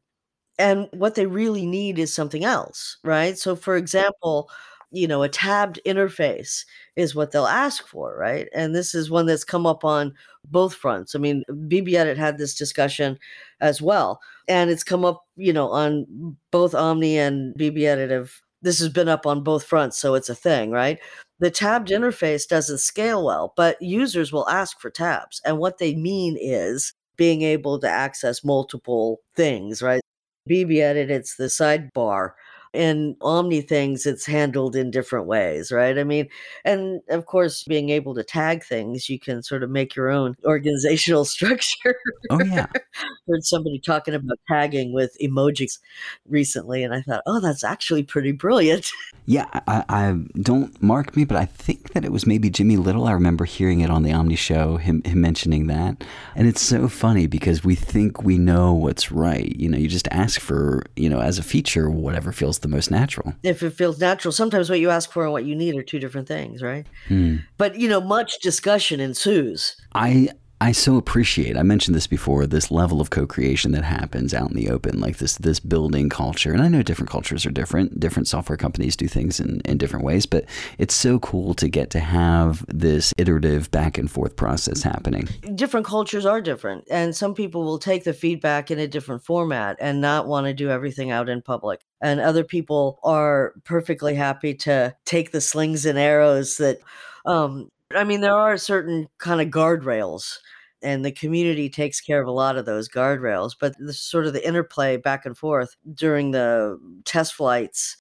and 0.59 0.87
what 0.93 1.15
they 1.15 1.25
really 1.27 1.65
need 1.65 1.99
is 1.99 2.13
something 2.13 2.43
else, 2.45 2.97
right? 3.03 3.37
So, 3.37 3.55
for 3.55 3.75
example, 3.77 4.49
you 4.91 5.07
know, 5.07 5.23
a 5.23 5.29
tabbed 5.29 5.79
interface 5.85 6.65
is 6.95 7.15
what 7.15 7.31
they'll 7.31 7.45
ask 7.45 7.85
for, 7.87 8.15
right? 8.17 8.47
And 8.53 8.73
this 8.73 8.95
is 8.95 9.09
one 9.09 9.25
that's 9.25 9.43
come 9.43 9.65
up 9.65 9.83
on 9.83 10.13
both 10.45 10.73
fronts. 10.73 11.13
I 11.13 11.19
mean, 11.19 11.43
BBEdit 11.49 12.17
had 12.17 12.37
this 12.37 12.55
discussion 12.55 13.19
as 13.59 13.81
well, 13.81 14.21
and 14.47 14.69
it's 14.69 14.83
come 14.83 15.03
up, 15.03 15.25
you 15.35 15.51
know, 15.51 15.69
on 15.69 16.35
both 16.51 16.73
Omni 16.73 17.17
and 17.17 17.53
BBEdit 17.55 18.09
have 18.09 18.31
this 18.61 18.79
has 18.79 18.89
been 18.89 19.07
up 19.07 19.25
on 19.25 19.43
both 19.43 19.63
fronts, 19.63 19.97
so 19.97 20.15
it's 20.15 20.29
a 20.29 20.35
thing, 20.35 20.71
right? 20.71 20.99
The 21.39 21.51
tabbed 21.51 21.89
mm-hmm. 21.89 22.03
interface 22.03 22.47
doesn't 22.47 22.79
scale 22.79 23.23
well, 23.23 23.53
but 23.55 23.81
users 23.81 24.31
will 24.33 24.49
ask 24.49 24.79
for 24.79 24.89
tabs. 24.89 25.41
And 25.45 25.59
what 25.59 25.77
they 25.77 25.95
mean 25.95 26.37
is 26.39 26.93
being 27.17 27.43
able 27.43 27.79
to 27.79 27.89
access 27.89 28.43
multiple 28.43 29.21
things, 29.35 29.81
right? 29.81 30.01
BBEdit, 30.49 31.09
it's 31.09 31.35
the 31.35 31.45
sidebar. 31.45 32.31
In 32.73 33.15
Omni 33.21 33.61
things, 33.61 34.05
it's 34.05 34.25
handled 34.25 34.75
in 34.75 34.91
different 34.91 35.27
ways, 35.27 35.71
right? 35.71 35.97
I 35.97 36.03
mean, 36.03 36.27
and 36.65 37.01
of 37.09 37.25
course, 37.25 37.63
being 37.63 37.89
able 37.89 38.13
to 38.15 38.23
tag 38.23 38.63
things, 38.63 39.09
you 39.09 39.19
can 39.19 39.41
sort 39.43 39.63
of 39.63 39.69
make 39.69 39.95
your 39.95 40.09
own 40.09 40.35
organizational 40.45 41.25
structure. 41.25 41.95
Oh, 42.29 42.43
yeah. 42.43 42.67
Heard 43.27 43.43
somebody 43.43 43.79
talking 43.79 44.13
about 44.13 44.39
tagging 44.49 44.93
with 44.93 45.17
emojis 45.21 45.79
recently, 46.27 46.83
and 46.83 46.93
I 46.93 47.01
thought, 47.01 47.23
oh, 47.25 47.39
that's 47.39 47.63
actually 47.63 48.03
pretty 48.03 48.31
brilliant. 48.31 48.89
Yeah, 49.29 49.45
I, 49.67 49.83
I, 49.89 50.17
don't 50.41 50.81
mark 50.81 51.17
me, 51.17 51.25
but 51.25 51.35
I 51.35 51.43
think 51.43 51.91
that 51.91 52.05
it 52.05 52.13
was 52.13 52.25
maybe 52.25 52.49
Jimmy 52.49 52.77
Little. 52.77 53.07
I 53.07 53.11
remember 53.11 53.43
hearing 53.43 53.81
it 53.81 53.89
on 53.89 54.03
the 54.03 54.13
Omni 54.13 54.37
show, 54.37 54.77
him, 54.77 55.03
him 55.03 55.19
mentioning 55.19 55.67
that. 55.67 56.01
And 56.33 56.47
it's 56.47 56.61
so 56.61 56.87
funny 56.87 57.27
because 57.27 57.61
we 57.61 57.75
think 57.75 58.23
we 58.23 58.37
know 58.37 58.71
what's 58.71 59.11
right. 59.11 59.53
You 59.53 59.67
know, 59.67 59.77
you 59.77 59.89
just 59.89 60.07
ask 60.11 60.39
for, 60.39 60.85
you 60.95 61.09
know, 61.09 61.19
as 61.19 61.37
a 61.37 61.43
feature, 61.43 61.89
whatever 61.89 62.31
feels 62.57 62.61
the 62.61 62.75
most 62.75 62.91
natural. 62.91 63.33
If 63.43 63.63
it 63.63 63.71
feels 63.71 63.99
natural, 63.99 64.31
sometimes 64.31 64.69
what 64.69 64.79
you 64.79 64.89
ask 64.89 65.11
for 65.11 65.23
and 65.23 65.31
what 65.31 65.45
you 65.45 65.55
need 65.55 65.75
are 65.75 65.83
two 65.83 65.99
different 65.99 66.27
things, 66.27 66.61
right? 66.61 66.85
Hmm. 67.07 67.37
But, 67.57 67.79
you 67.79 67.87
know, 67.87 68.01
much 68.01 68.39
discussion 68.39 68.99
ensues. 68.99 69.75
I 69.93 70.29
I 70.59 70.71
so 70.71 70.97
appreciate. 70.97 71.55
I 71.55 71.61
mentioned 71.61 71.95
this 71.95 72.07
before. 72.07 72.47
This 72.47 72.71
level 72.71 72.99
of 72.99 73.11
co-creation 73.11 73.73
that 73.73 73.83
happens 73.83 74.33
out 74.33 74.49
in 74.49 74.55
the 74.55 74.69
open, 74.69 74.99
like 74.99 75.17
this 75.17 75.37
this 75.37 75.59
building 75.59 76.09
culture. 76.09 76.51
And 76.51 76.63
I 76.63 76.67
know 76.67 76.81
different 76.81 77.11
cultures 77.11 77.45
are 77.45 77.51
different. 77.51 77.99
Different 77.99 78.27
software 78.27 78.57
companies 78.57 78.95
do 78.95 79.07
things 79.07 79.39
in, 79.39 79.61
in 79.65 79.77
different 79.77 80.03
ways. 80.03 80.25
But 80.25 80.45
it's 80.79 80.95
so 80.95 81.19
cool 81.19 81.53
to 81.55 81.67
get 81.67 81.91
to 81.91 81.99
have 81.99 82.65
this 82.67 83.13
iterative 83.17 83.69
back 83.69 83.99
and 83.99 84.09
forth 84.09 84.35
process 84.35 84.81
happening. 84.81 85.27
Different 85.53 85.85
cultures 85.85 86.25
are 86.25 86.41
different, 86.41 86.85
and 86.89 87.15
some 87.15 87.35
people 87.35 87.63
will 87.63 87.79
take 87.79 88.03
the 88.03 88.13
feedback 88.13 88.71
in 88.71 88.79
a 88.79 88.87
different 88.87 89.23
format 89.23 89.77
and 89.79 90.01
not 90.01 90.25
want 90.25 90.47
to 90.47 90.53
do 90.53 90.71
everything 90.71 91.11
out 91.11 91.29
in 91.29 91.43
public. 91.43 91.81
And 92.01 92.19
other 92.19 92.43
people 92.43 92.99
are 93.03 93.53
perfectly 93.63 94.15
happy 94.15 94.55
to 94.55 94.95
take 95.05 95.31
the 95.31 95.41
slings 95.41 95.85
and 95.85 95.99
arrows 95.99 96.57
that 96.57 96.79
um, 97.27 97.69
I 97.95 98.03
mean, 98.03 98.21
there 98.21 98.33
are 98.35 98.57
certain 98.57 99.07
kind 99.17 99.39
of 99.41 99.47
guardrails, 99.47 100.37
and 100.81 101.05
the 101.05 101.11
community 101.11 101.69
takes 101.69 102.01
care 102.01 102.21
of 102.21 102.27
a 102.27 102.31
lot 102.31 102.57
of 102.57 102.65
those 102.65 102.89
guardrails. 102.89 103.51
But 103.59 103.73
the 103.79 103.93
sort 103.93 104.25
of 104.27 104.33
the 104.33 104.45
interplay 104.45 104.97
back 104.97 105.25
and 105.25 105.37
forth 105.37 105.75
during 105.93 106.31
the 106.31 106.77
test 107.05 107.33
flights. 107.33 107.97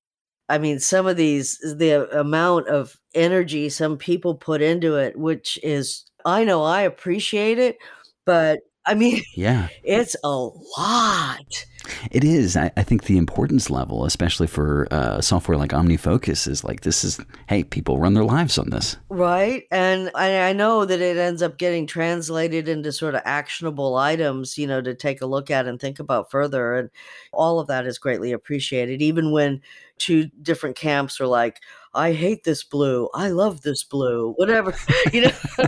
I 0.49 0.59
mean, 0.59 0.79
some 0.81 1.07
of 1.07 1.17
these, 1.17 1.59
uh, 1.67 1.75
the 1.75 2.19
amount 2.21 2.69
of 2.69 2.97
energy 3.15 3.69
some 3.69 3.97
people 3.99 4.35
put 4.37 4.63
into 4.63 4.97
it, 4.97 5.17
which 5.19 5.59
is, 5.63 6.05
I 6.25 6.45
know 6.45 6.63
I 6.65 6.83
appreciate 6.83 7.59
it, 7.59 7.77
but 8.25 8.61
I 8.87 8.95
mean, 8.95 9.23
yeah, 9.35 9.69
it's 9.85 10.17
a 10.23 10.29
lot. 10.29 11.67
It 12.11 12.25
is. 12.25 12.57
I, 12.57 12.71
I, 12.77 12.83
think 12.83 13.05
the 13.05 13.17
importance 13.17 13.71
level, 13.71 14.05
especially 14.05 14.47
for 14.47 14.89
uh, 14.91 15.21
software 15.21 15.57
like 15.57 15.71
OmniFocus, 15.71 16.49
is 16.49 16.65
like 16.65 16.81
this 16.81 17.05
is, 17.05 17.21
hey, 17.49 17.63
people 17.63 17.99
run 17.99 18.15
their 18.15 18.25
lives 18.25 18.59
on 18.59 18.71
this. 18.71 18.97
Right. 19.09 19.65
And 19.71 20.11
I, 20.15 20.49
I 20.49 20.53
know 20.53 20.85
that 20.85 21.01
it 21.01 21.17
ends 21.17 21.43
up 21.43 21.59
getting 21.59 21.87
translated 21.87 22.69
into 22.69 22.91
sort 22.93 23.15
of 23.15 23.23
actionable 23.25 23.97
items, 23.97 24.59
you 24.59 24.67
know, 24.67 24.81
to 24.83 24.95
take 24.95 25.21
a 25.21 25.27
look 25.27 25.51
at 25.51 25.67
and 25.67 25.81
think 25.81 25.99
about 25.99 26.31
further. 26.31 26.75
And 26.75 26.91
all 27.33 27.61
of 27.61 27.69
that 27.69 27.87
is 27.87 27.99
greatly 27.99 28.33
appreciated, 28.33 29.01
even 29.01 29.31
when 29.31 29.63
two 29.99 30.27
different 30.43 30.77
camps 30.77 31.21
are 31.21 31.27
like, 31.27 31.61
I 31.95 32.13
hate 32.13 32.45
this 32.45 32.63
blue. 32.63 33.09
I 33.15 33.29
love 33.29 33.63
this 33.63 33.83
blue. 33.83 34.35
Whatever, 34.37 34.75
you 35.13 35.23
know, 35.23 35.33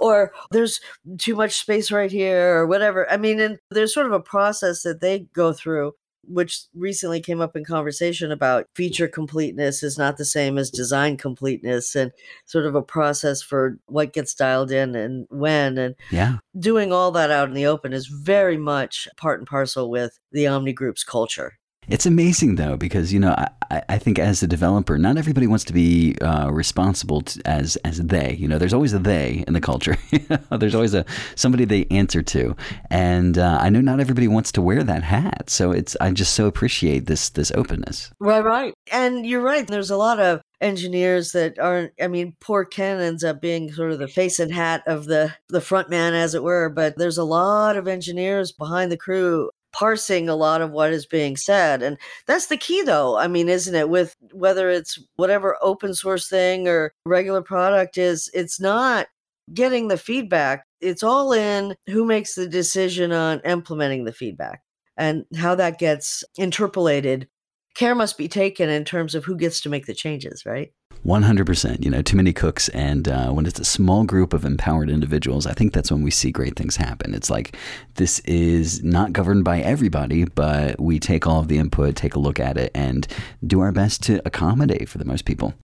or 0.00 0.32
there's 0.50 0.80
too 1.18 1.34
much 1.34 1.54
space 1.54 1.90
right 1.90 2.10
here 2.10 2.56
or 2.56 2.66
whatever. 2.66 3.10
I 3.10 3.16
mean, 3.16 3.40
and 3.40 3.58
there's 3.70 3.94
sort 3.94 4.06
of 4.06 4.12
a 4.12 4.20
process 4.20 4.82
that 4.82 5.00
they 5.00 5.20
go 5.34 5.52
through 5.52 5.92
which 6.24 6.66
recently 6.74 7.20
came 7.20 7.40
up 7.40 7.56
in 7.56 7.64
conversation 7.64 8.30
about 8.30 8.66
feature 8.74 9.08
completeness 9.08 9.82
is 9.82 9.98
not 9.98 10.16
the 10.16 10.24
same 10.24 10.56
as 10.56 10.70
design 10.70 11.16
completeness 11.16 11.94
and 11.94 12.12
sort 12.46 12.66
of 12.66 12.74
a 12.74 12.82
process 12.82 13.42
for 13.42 13.78
what 13.86 14.12
gets 14.12 14.34
dialed 14.34 14.70
in 14.70 14.94
and 14.94 15.26
when. 15.30 15.78
And 15.78 15.94
yeah. 16.10 16.38
doing 16.58 16.92
all 16.92 17.10
that 17.12 17.30
out 17.30 17.48
in 17.48 17.54
the 17.54 17.66
open 17.66 17.92
is 17.92 18.06
very 18.06 18.56
much 18.56 19.08
part 19.16 19.40
and 19.40 19.48
parcel 19.48 19.90
with 19.90 20.18
the 20.30 20.46
omni 20.46 20.72
group's 20.72 21.04
culture 21.04 21.58
it's 21.88 22.06
amazing 22.06 22.56
though 22.56 22.76
because 22.76 23.12
you 23.12 23.18
know 23.18 23.34
I, 23.72 23.82
I 23.88 23.98
think 23.98 24.18
as 24.18 24.42
a 24.42 24.46
developer, 24.46 24.98
not 24.98 25.16
everybody 25.16 25.46
wants 25.46 25.64
to 25.64 25.72
be 25.72 26.16
uh, 26.20 26.50
responsible 26.52 27.22
to, 27.22 27.40
as 27.46 27.76
as 27.76 27.98
they. 27.98 28.34
You 28.34 28.46
know, 28.46 28.58
there's 28.58 28.74
always 28.74 28.92
a 28.92 28.98
they 28.98 29.44
in 29.46 29.54
the 29.54 29.60
culture. 29.60 29.96
there's 30.50 30.74
always 30.74 30.94
a 30.94 31.04
somebody 31.34 31.64
they 31.64 31.86
answer 31.90 32.22
to, 32.22 32.54
and 32.90 33.38
uh, 33.38 33.58
I 33.60 33.70
know 33.70 33.80
not 33.80 33.98
everybody 33.98 34.28
wants 34.28 34.52
to 34.52 34.62
wear 34.62 34.82
that 34.82 35.02
hat. 35.02 35.48
So 35.48 35.72
it's 35.72 35.96
I 36.00 36.10
just 36.12 36.34
so 36.34 36.46
appreciate 36.46 37.06
this 37.06 37.30
this 37.30 37.50
openness. 37.52 38.10
Right, 38.20 38.44
right, 38.44 38.74
and 38.90 39.24
you're 39.24 39.42
right. 39.42 39.66
There's 39.66 39.90
a 39.90 39.96
lot 39.96 40.20
of 40.20 40.42
engineers 40.60 41.32
that 41.32 41.58
aren't 41.58 41.92
i 42.00 42.06
mean 42.06 42.36
poor 42.40 42.64
ken 42.64 43.00
ends 43.00 43.24
up 43.24 43.40
being 43.40 43.72
sort 43.72 43.90
of 43.90 43.98
the 43.98 44.06
face 44.06 44.38
and 44.38 44.54
hat 44.54 44.80
of 44.86 45.06
the 45.06 45.34
the 45.48 45.60
front 45.60 45.90
man 45.90 46.14
as 46.14 46.36
it 46.36 46.42
were 46.44 46.68
but 46.68 46.96
there's 46.96 47.18
a 47.18 47.24
lot 47.24 47.76
of 47.76 47.88
engineers 47.88 48.52
behind 48.52 48.92
the 48.92 48.96
crew 48.96 49.50
parsing 49.72 50.28
a 50.28 50.36
lot 50.36 50.60
of 50.60 50.70
what 50.70 50.92
is 50.92 51.06
being 51.06 51.36
said. 51.36 51.82
And 51.82 51.98
that's 52.26 52.46
the 52.46 52.56
key, 52.56 52.82
though. 52.82 53.16
I 53.16 53.28
mean, 53.28 53.48
isn't 53.48 53.74
it? 53.74 53.88
With 53.88 54.16
whether 54.32 54.70
it's 54.70 54.98
whatever 55.16 55.56
open 55.60 55.94
source 55.94 56.28
thing 56.28 56.68
or 56.68 56.92
regular 57.06 57.42
product 57.42 57.98
is, 57.98 58.30
it's 58.34 58.60
not 58.60 59.08
getting 59.52 59.88
the 59.88 59.96
feedback. 59.96 60.64
It's 60.80 61.02
all 61.02 61.32
in 61.32 61.74
who 61.88 62.04
makes 62.04 62.34
the 62.34 62.48
decision 62.48 63.12
on 63.12 63.40
implementing 63.40 64.04
the 64.04 64.12
feedback 64.12 64.62
and 64.96 65.24
how 65.36 65.54
that 65.54 65.78
gets 65.78 66.24
interpolated. 66.36 67.28
Care 67.74 67.94
must 67.94 68.18
be 68.18 68.28
taken 68.28 68.68
in 68.68 68.84
terms 68.84 69.14
of 69.14 69.24
who 69.24 69.36
gets 69.36 69.60
to 69.62 69.68
make 69.68 69.86
the 69.86 69.94
changes, 69.94 70.44
right? 70.44 70.72
100%. 71.06 71.84
You 71.84 71.90
know, 71.90 72.02
too 72.02 72.16
many 72.16 72.32
cooks. 72.32 72.68
And 72.70 73.08
uh, 73.08 73.30
when 73.30 73.46
it's 73.46 73.60
a 73.60 73.64
small 73.64 74.04
group 74.04 74.32
of 74.32 74.44
empowered 74.44 74.90
individuals, 74.90 75.46
I 75.46 75.52
think 75.52 75.72
that's 75.72 75.90
when 75.90 76.02
we 76.02 76.10
see 76.10 76.30
great 76.30 76.56
things 76.56 76.76
happen. 76.76 77.14
It's 77.14 77.30
like 77.30 77.56
this 77.94 78.20
is 78.20 78.82
not 78.82 79.12
governed 79.12 79.44
by 79.44 79.60
everybody, 79.60 80.24
but 80.24 80.80
we 80.80 80.98
take 80.98 81.26
all 81.26 81.40
of 81.40 81.48
the 81.48 81.58
input, 81.58 81.96
take 81.96 82.14
a 82.14 82.20
look 82.20 82.38
at 82.38 82.56
it, 82.56 82.70
and 82.74 83.06
do 83.46 83.60
our 83.60 83.72
best 83.72 84.02
to 84.04 84.22
accommodate 84.24 84.88
for 84.88 84.98
the 84.98 85.04
most 85.04 85.24
people. 85.24 85.54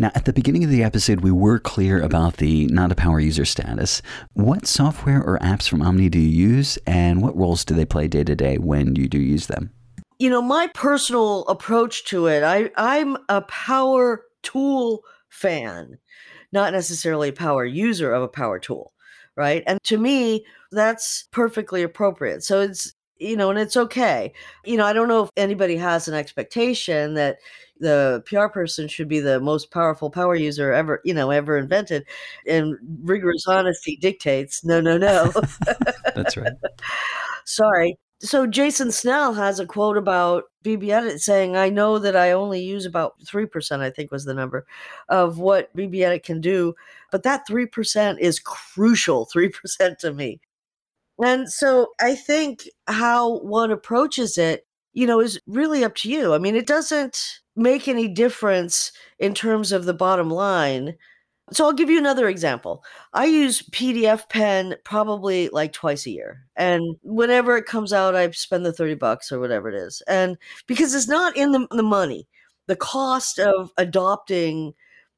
Now, 0.00 0.12
at 0.14 0.26
the 0.26 0.32
beginning 0.32 0.62
of 0.62 0.70
the 0.70 0.84
episode, 0.84 1.22
we 1.22 1.32
were 1.32 1.58
clear 1.58 2.00
about 2.00 2.36
the 2.36 2.66
not 2.66 2.92
a 2.92 2.94
power 2.94 3.18
user 3.18 3.44
status. 3.44 4.00
What 4.34 4.64
software 4.64 5.20
or 5.20 5.40
apps 5.40 5.68
from 5.68 5.82
Omni 5.82 6.08
do 6.08 6.20
you 6.20 6.28
use, 6.28 6.78
and 6.86 7.20
what 7.20 7.36
roles 7.36 7.64
do 7.64 7.74
they 7.74 7.84
play 7.84 8.06
day 8.06 8.22
to 8.22 8.36
day 8.36 8.58
when 8.58 8.94
you 8.94 9.08
do 9.08 9.18
use 9.18 9.48
them? 9.48 9.72
You 10.20 10.30
know, 10.30 10.40
my 10.40 10.68
personal 10.72 11.44
approach 11.46 12.04
to 12.06 12.26
it, 12.26 12.44
I, 12.44 12.70
I'm 12.76 13.16
a 13.28 13.40
power 13.42 14.22
tool 14.48 15.02
fan, 15.28 15.98
not 16.52 16.72
necessarily 16.72 17.28
a 17.30 17.32
power 17.32 17.64
user 17.64 18.12
of 18.12 18.22
a 18.22 18.28
power 18.28 18.58
tool, 18.58 18.92
right? 19.36 19.62
And 19.66 19.82
to 19.84 19.98
me, 19.98 20.44
that's 20.72 21.24
perfectly 21.32 21.82
appropriate. 21.82 22.42
So 22.44 22.60
it's 22.60 22.94
you 23.20 23.36
know, 23.36 23.50
and 23.50 23.58
it's 23.58 23.76
okay. 23.76 24.32
You 24.64 24.76
know, 24.76 24.84
I 24.84 24.92
don't 24.92 25.08
know 25.08 25.24
if 25.24 25.30
anybody 25.36 25.76
has 25.76 26.06
an 26.06 26.14
expectation 26.14 27.14
that 27.14 27.38
the 27.80 28.22
PR 28.26 28.46
person 28.46 28.86
should 28.88 29.08
be 29.08 29.20
the 29.20 29.40
most 29.40 29.70
powerful 29.72 30.10
power 30.10 30.36
user 30.36 30.72
ever, 30.72 31.00
you 31.04 31.14
know, 31.14 31.30
ever 31.30 31.58
invented. 31.58 32.04
And 32.46 32.76
rigorous 33.02 33.44
honesty 33.48 33.96
dictates 34.00 34.64
no, 34.64 34.80
no, 34.80 34.98
no. 34.98 35.32
That's 36.14 36.36
right. 36.36 36.52
Sorry. 37.44 37.98
So 38.20 38.46
Jason 38.46 38.90
Snell 38.90 39.34
has 39.34 39.60
a 39.60 39.66
quote 39.66 39.96
about 39.96 40.44
BBEdit 40.64 41.20
saying, 41.20 41.56
I 41.56 41.68
know 41.68 41.98
that 42.00 42.16
I 42.16 42.32
only 42.32 42.60
use 42.60 42.84
about 42.84 43.14
3%, 43.24 43.80
I 43.80 43.90
think 43.90 44.10
was 44.10 44.24
the 44.24 44.34
number, 44.34 44.66
of 45.08 45.38
what 45.38 45.74
BBEdit 45.76 46.24
can 46.24 46.40
do. 46.40 46.74
But 47.12 47.22
that 47.22 47.46
3% 47.48 48.18
is 48.18 48.40
crucial, 48.40 49.26
3% 49.34 49.98
to 49.98 50.12
me. 50.12 50.40
And 51.22 51.50
so 51.50 51.88
I 52.00 52.14
think 52.14 52.68
how 52.86 53.38
one 53.38 53.70
approaches 53.70 54.38
it, 54.38 54.66
you 54.92 55.06
know, 55.06 55.20
is 55.20 55.40
really 55.46 55.84
up 55.84 55.94
to 55.96 56.10
you. 56.10 56.34
I 56.34 56.38
mean, 56.38 56.56
it 56.56 56.66
doesn't 56.66 57.40
make 57.56 57.88
any 57.88 58.08
difference 58.08 58.92
in 59.18 59.34
terms 59.34 59.72
of 59.72 59.84
the 59.84 59.94
bottom 59.94 60.30
line. 60.30 60.96
So 61.52 61.64
I'll 61.64 61.72
give 61.72 61.88
you 61.90 61.98
another 61.98 62.28
example. 62.28 62.84
I 63.14 63.24
use 63.26 63.62
PDFPen 63.70 64.76
probably 64.84 65.48
like 65.50 65.72
twice 65.72 66.06
a 66.06 66.10
year. 66.10 66.42
And 66.56 66.96
whenever 67.02 67.56
it 67.56 67.66
comes 67.66 67.92
out, 67.92 68.14
I 68.14 68.30
spend 68.32 68.66
the 68.66 68.72
30 68.72 68.94
bucks 68.94 69.32
or 69.32 69.40
whatever 69.40 69.68
it 69.68 69.74
is. 69.74 70.02
And 70.08 70.36
because 70.66 70.94
it's 70.94 71.08
not 71.08 71.36
in 71.36 71.52
the, 71.52 71.66
the 71.70 71.82
money, 71.82 72.26
the 72.66 72.76
cost 72.76 73.38
of 73.38 73.70
adopting 73.78 74.74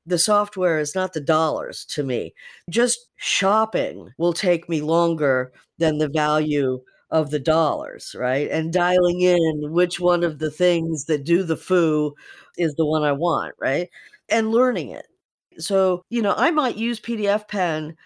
the 0.06 0.18
software 0.18 0.78
is 0.78 0.94
not 0.94 1.12
the 1.12 1.20
dollars 1.20 1.84
to 1.86 2.02
me. 2.04 2.34
Just 2.68 3.08
shopping 3.16 4.10
will 4.18 4.32
take 4.32 4.68
me 4.68 4.80
longer 4.82 5.52
than 5.78 5.98
the 5.98 6.08
value 6.08 6.80
of 7.10 7.30
the 7.30 7.40
dollars, 7.40 8.14
right? 8.18 8.48
And 8.50 8.72
dialing 8.72 9.20
in 9.20 9.72
which 9.72 9.98
one 10.00 10.22
of 10.22 10.38
the 10.38 10.50
things 10.50 11.06
that 11.06 11.24
do 11.24 11.42
the 11.42 11.56
foo 11.56 12.14
is 12.56 12.74
the 12.76 12.86
one 12.86 13.02
I 13.02 13.12
want, 13.12 13.54
right? 13.60 13.88
And 14.28 14.52
learning 14.52 14.90
it. 14.90 15.06
So, 15.58 16.04
you 16.10 16.22
know, 16.22 16.34
I 16.36 16.50
might 16.50 16.76
use 16.76 17.00
PDFPen 17.00 17.96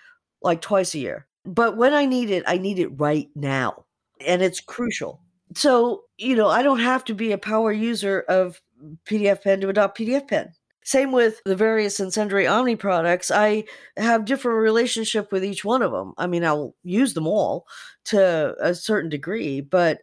like 0.43 0.61
twice 0.61 0.95
a 0.95 0.99
year, 0.99 1.27
but 1.45 1.77
when 1.77 1.95
I 1.95 2.07
need 2.07 2.31
it, 2.31 2.45
I 2.47 2.59
need 2.59 2.79
it 2.79 2.89
right 3.01 3.29
now. 3.35 3.85
And 4.27 4.43
it's 4.43 4.61
crucial. 4.61 5.21
So, 5.55 6.05
you 6.19 6.37
know, 6.37 6.49
I 6.49 6.63
don't 6.63 6.81
have 6.81 7.05
to 7.07 7.15
be 7.15 7.33
a 7.33 7.39
power 7.39 7.73
user 7.73 8.21
of 8.29 8.61
PDFPen 9.07 9.61
to 9.61 9.69
adopt 9.69 9.99
PDFPen. 9.99 10.53
Same 10.85 11.13
with 11.13 11.41
the 11.45 11.57
various 11.57 11.97
sundry 11.97 12.47
Omni 12.47 12.77
products. 12.77 13.31
I 13.31 13.65
have 13.97 14.27
different 14.27 14.59
relationship 14.59 15.33
with 15.33 15.43
each 15.45 15.65
one 15.65 15.81
of 15.81 15.93
them. 15.93 16.13
I 16.19 16.27
mean, 16.27 16.45
I'll 16.45 16.75
use 16.83 17.15
them 17.15 17.27
all 17.27 17.67
to 18.07 18.55
a 18.61 18.75
certain 18.75 19.09
degree, 19.09 19.63
but 19.63 20.01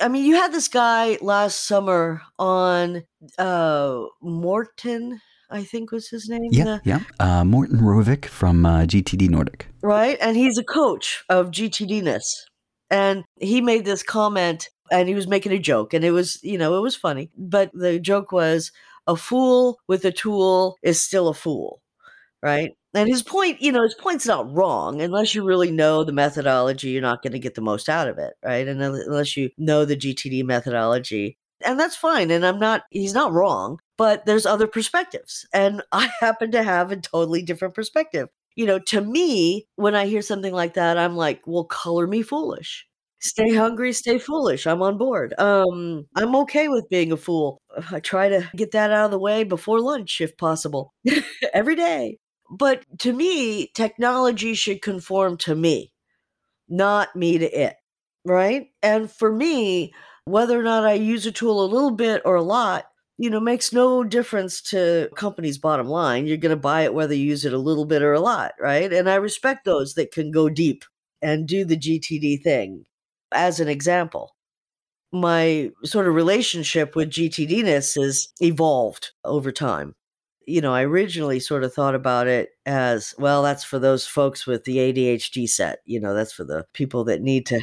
I 0.00 0.08
mean, 0.08 0.24
you 0.26 0.34
had 0.34 0.52
this 0.52 0.68
guy 0.68 1.18
last 1.22 1.64
summer 1.66 2.22
on 2.38 3.04
uh 3.38 4.04
Morten, 4.20 5.20
I 5.50 5.62
think 5.64 5.92
was 5.92 6.08
his 6.08 6.28
name. 6.28 6.48
Yeah, 6.50 6.64
the- 6.64 6.80
yeah. 6.84 7.00
Uh, 7.20 7.44
Morten 7.44 7.78
Roevik 7.78 8.26
from 8.26 8.66
uh, 8.66 8.82
GTD 8.82 9.28
Nordic. 9.28 9.66
right? 9.82 10.18
And 10.20 10.36
he's 10.36 10.58
a 10.58 10.64
coach 10.64 11.24
of 11.28 11.50
GTDness. 11.50 12.24
And 12.90 13.24
he 13.40 13.60
made 13.60 13.84
this 13.84 14.02
comment 14.02 14.68
and 14.92 15.08
he 15.08 15.14
was 15.14 15.26
making 15.26 15.52
a 15.52 15.58
joke 15.58 15.92
and 15.92 16.04
it 16.04 16.12
was, 16.12 16.38
you 16.42 16.56
know, 16.58 16.76
it 16.76 16.80
was 16.82 16.94
funny. 16.96 17.30
But 17.36 17.70
the 17.74 17.98
joke 17.98 18.30
was 18.32 18.70
a 19.08 19.16
fool 19.16 19.78
with 19.88 20.04
a 20.04 20.12
tool 20.12 20.76
is 20.82 21.00
still 21.02 21.28
a 21.28 21.34
fool, 21.34 21.80
right? 22.42 22.70
And 22.94 23.08
his 23.08 23.22
point, 23.22 23.60
you 23.60 23.72
know, 23.72 23.82
his 23.82 23.94
point's 23.94 24.26
not 24.26 24.52
wrong. 24.54 25.02
Unless 25.02 25.34
you 25.34 25.44
really 25.44 25.70
know 25.70 26.02
the 26.04 26.12
methodology, 26.12 26.90
you're 26.90 27.02
not 27.02 27.22
going 27.22 27.32
to 27.32 27.38
get 27.40 27.54
the 27.54 27.60
most 27.60 27.88
out 27.88 28.08
of 28.08 28.18
it, 28.18 28.34
right? 28.44 28.66
And 28.66 28.80
unless 28.82 29.36
you 29.36 29.50
know 29.58 29.84
the 29.84 29.96
GTD 29.96 30.44
methodology. 30.44 31.38
And 31.64 31.78
that's 31.80 31.96
fine. 31.96 32.30
And 32.30 32.44
I'm 32.46 32.58
not, 32.58 32.82
he's 32.90 33.14
not 33.14 33.32
wrong, 33.32 33.78
but 33.96 34.26
there's 34.26 34.46
other 34.46 34.66
perspectives. 34.66 35.46
And 35.52 35.82
I 35.92 36.10
happen 36.20 36.50
to 36.52 36.62
have 36.62 36.92
a 36.92 36.96
totally 36.96 37.42
different 37.42 37.74
perspective. 37.74 38.28
You 38.54 38.66
know, 38.66 38.78
to 38.78 39.00
me, 39.02 39.66
when 39.76 39.94
I 39.94 40.06
hear 40.06 40.22
something 40.22 40.52
like 40.52 40.74
that, 40.74 40.96
I'm 40.98 41.16
like, 41.16 41.42
well, 41.46 41.64
color 41.64 42.06
me 42.06 42.22
foolish. 42.22 42.86
Stay 43.20 43.54
hungry, 43.54 43.92
stay 43.92 44.18
foolish. 44.18 44.66
I'm 44.66 44.82
on 44.82 44.98
board. 44.98 45.34
Um, 45.38 46.06
I'm 46.14 46.34
okay 46.36 46.68
with 46.68 46.88
being 46.88 47.12
a 47.12 47.16
fool. 47.16 47.60
I 47.90 48.00
try 48.00 48.28
to 48.28 48.48
get 48.54 48.70
that 48.72 48.90
out 48.92 49.06
of 49.06 49.10
the 49.10 49.18
way 49.18 49.42
before 49.44 49.80
lunch 49.80 50.20
if 50.20 50.36
possible. 50.36 50.94
Every 51.54 51.74
day. 51.76 52.18
But 52.50 52.84
to 53.00 53.12
me, 53.12 53.68
technology 53.74 54.54
should 54.54 54.80
conform 54.82 55.36
to 55.38 55.54
me, 55.54 55.92
not 56.68 57.14
me 57.16 57.38
to 57.38 57.46
it. 57.60 57.76
Right. 58.24 58.68
And 58.82 59.10
for 59.10 59.32
me, 59.32 59.92
whether 60.26 60.58
or 60.58 60.62
not 60.62 60.84
I 60.84 60.94
use 60.94 61.24
a 61.24 61.32
tool 61.32 61.64
a 61.64 61.72
little 61.72 61.92
bit 61.92 62.20
or 62.24 62.34
a 62.34 62.42
lot, 62.42 62.86
you 63.16 63.30
know, 63.30 63.40
makes 63.40 63.72
no 63.72 64.04
difference 64.04 64.60
to 64.62 65.08
company's 65.16 65.56
bottom 65.56 65.88
line. 65.88 66.26
You're 66.26 66.36
going 66.36 66.50
to 66.50 66.56
buy 66.56 66.82
it 66.82 66.94
whether 66.94 67.14
you 67.14 67.24
use 67.24 67.44
it 67.44 67.52
a 67.52 67.58
little 67.58 67.86
bit 67.86 68.02
or 68.02 68.12
a 68.12 68.20
lot. 68.20 68.52
Right. 68.60 68.92
And 68.92 69.08
I 69.08 69.14
respect 69.14 69.64
those 69.64 69.94
that 69.94 70.12
can 70.12 70.30
go 70.30 70.48
deep 70.48 70.84
and 71.22 71.48
do 71.48 71.64
the 71.64 71.76
GTD 71.76 72.42
thing. 72.42 72.84
As 73.32 73.60
an 73.60 73.68
example, 73.68 74.34
my 75.12 75.70
sort 75.84 76.08
of 76.08 76.14
relationship 76.14 76.94
with 76.94 77.10
GTDness 77.10 78.00
has 78.00 78.28
evolved 78.40 79.12
over 79.24 79.50
time 79.50 79.94
you 80.46 80.60
know, 80.60 80.72
I 80.72 80.84
originally 80.84 81.40
sort 81.40 81.64
of 81.64 81.74
thought 81.74 81.94
about 81.94 82.28
it 82.28 82.50
as 82.64 83.14
well, 83.18 83.42
that's 83.42 83.64
for 83.64 83.78
those 83.78 84.06
folks 84.06 84.46
with 84.46 84.64
the 84.64 84.76
ADHD 84.78 85.48
set. 85.48 85.80
You 85.84 86.00
know, 86.00 86.14
that's 86.14 86.32
for 86.32 86.44
the 86.44 86.64
people 86.72 87.04
that 87.04 87.20
need 87.20 87.46
to 87.46 87.60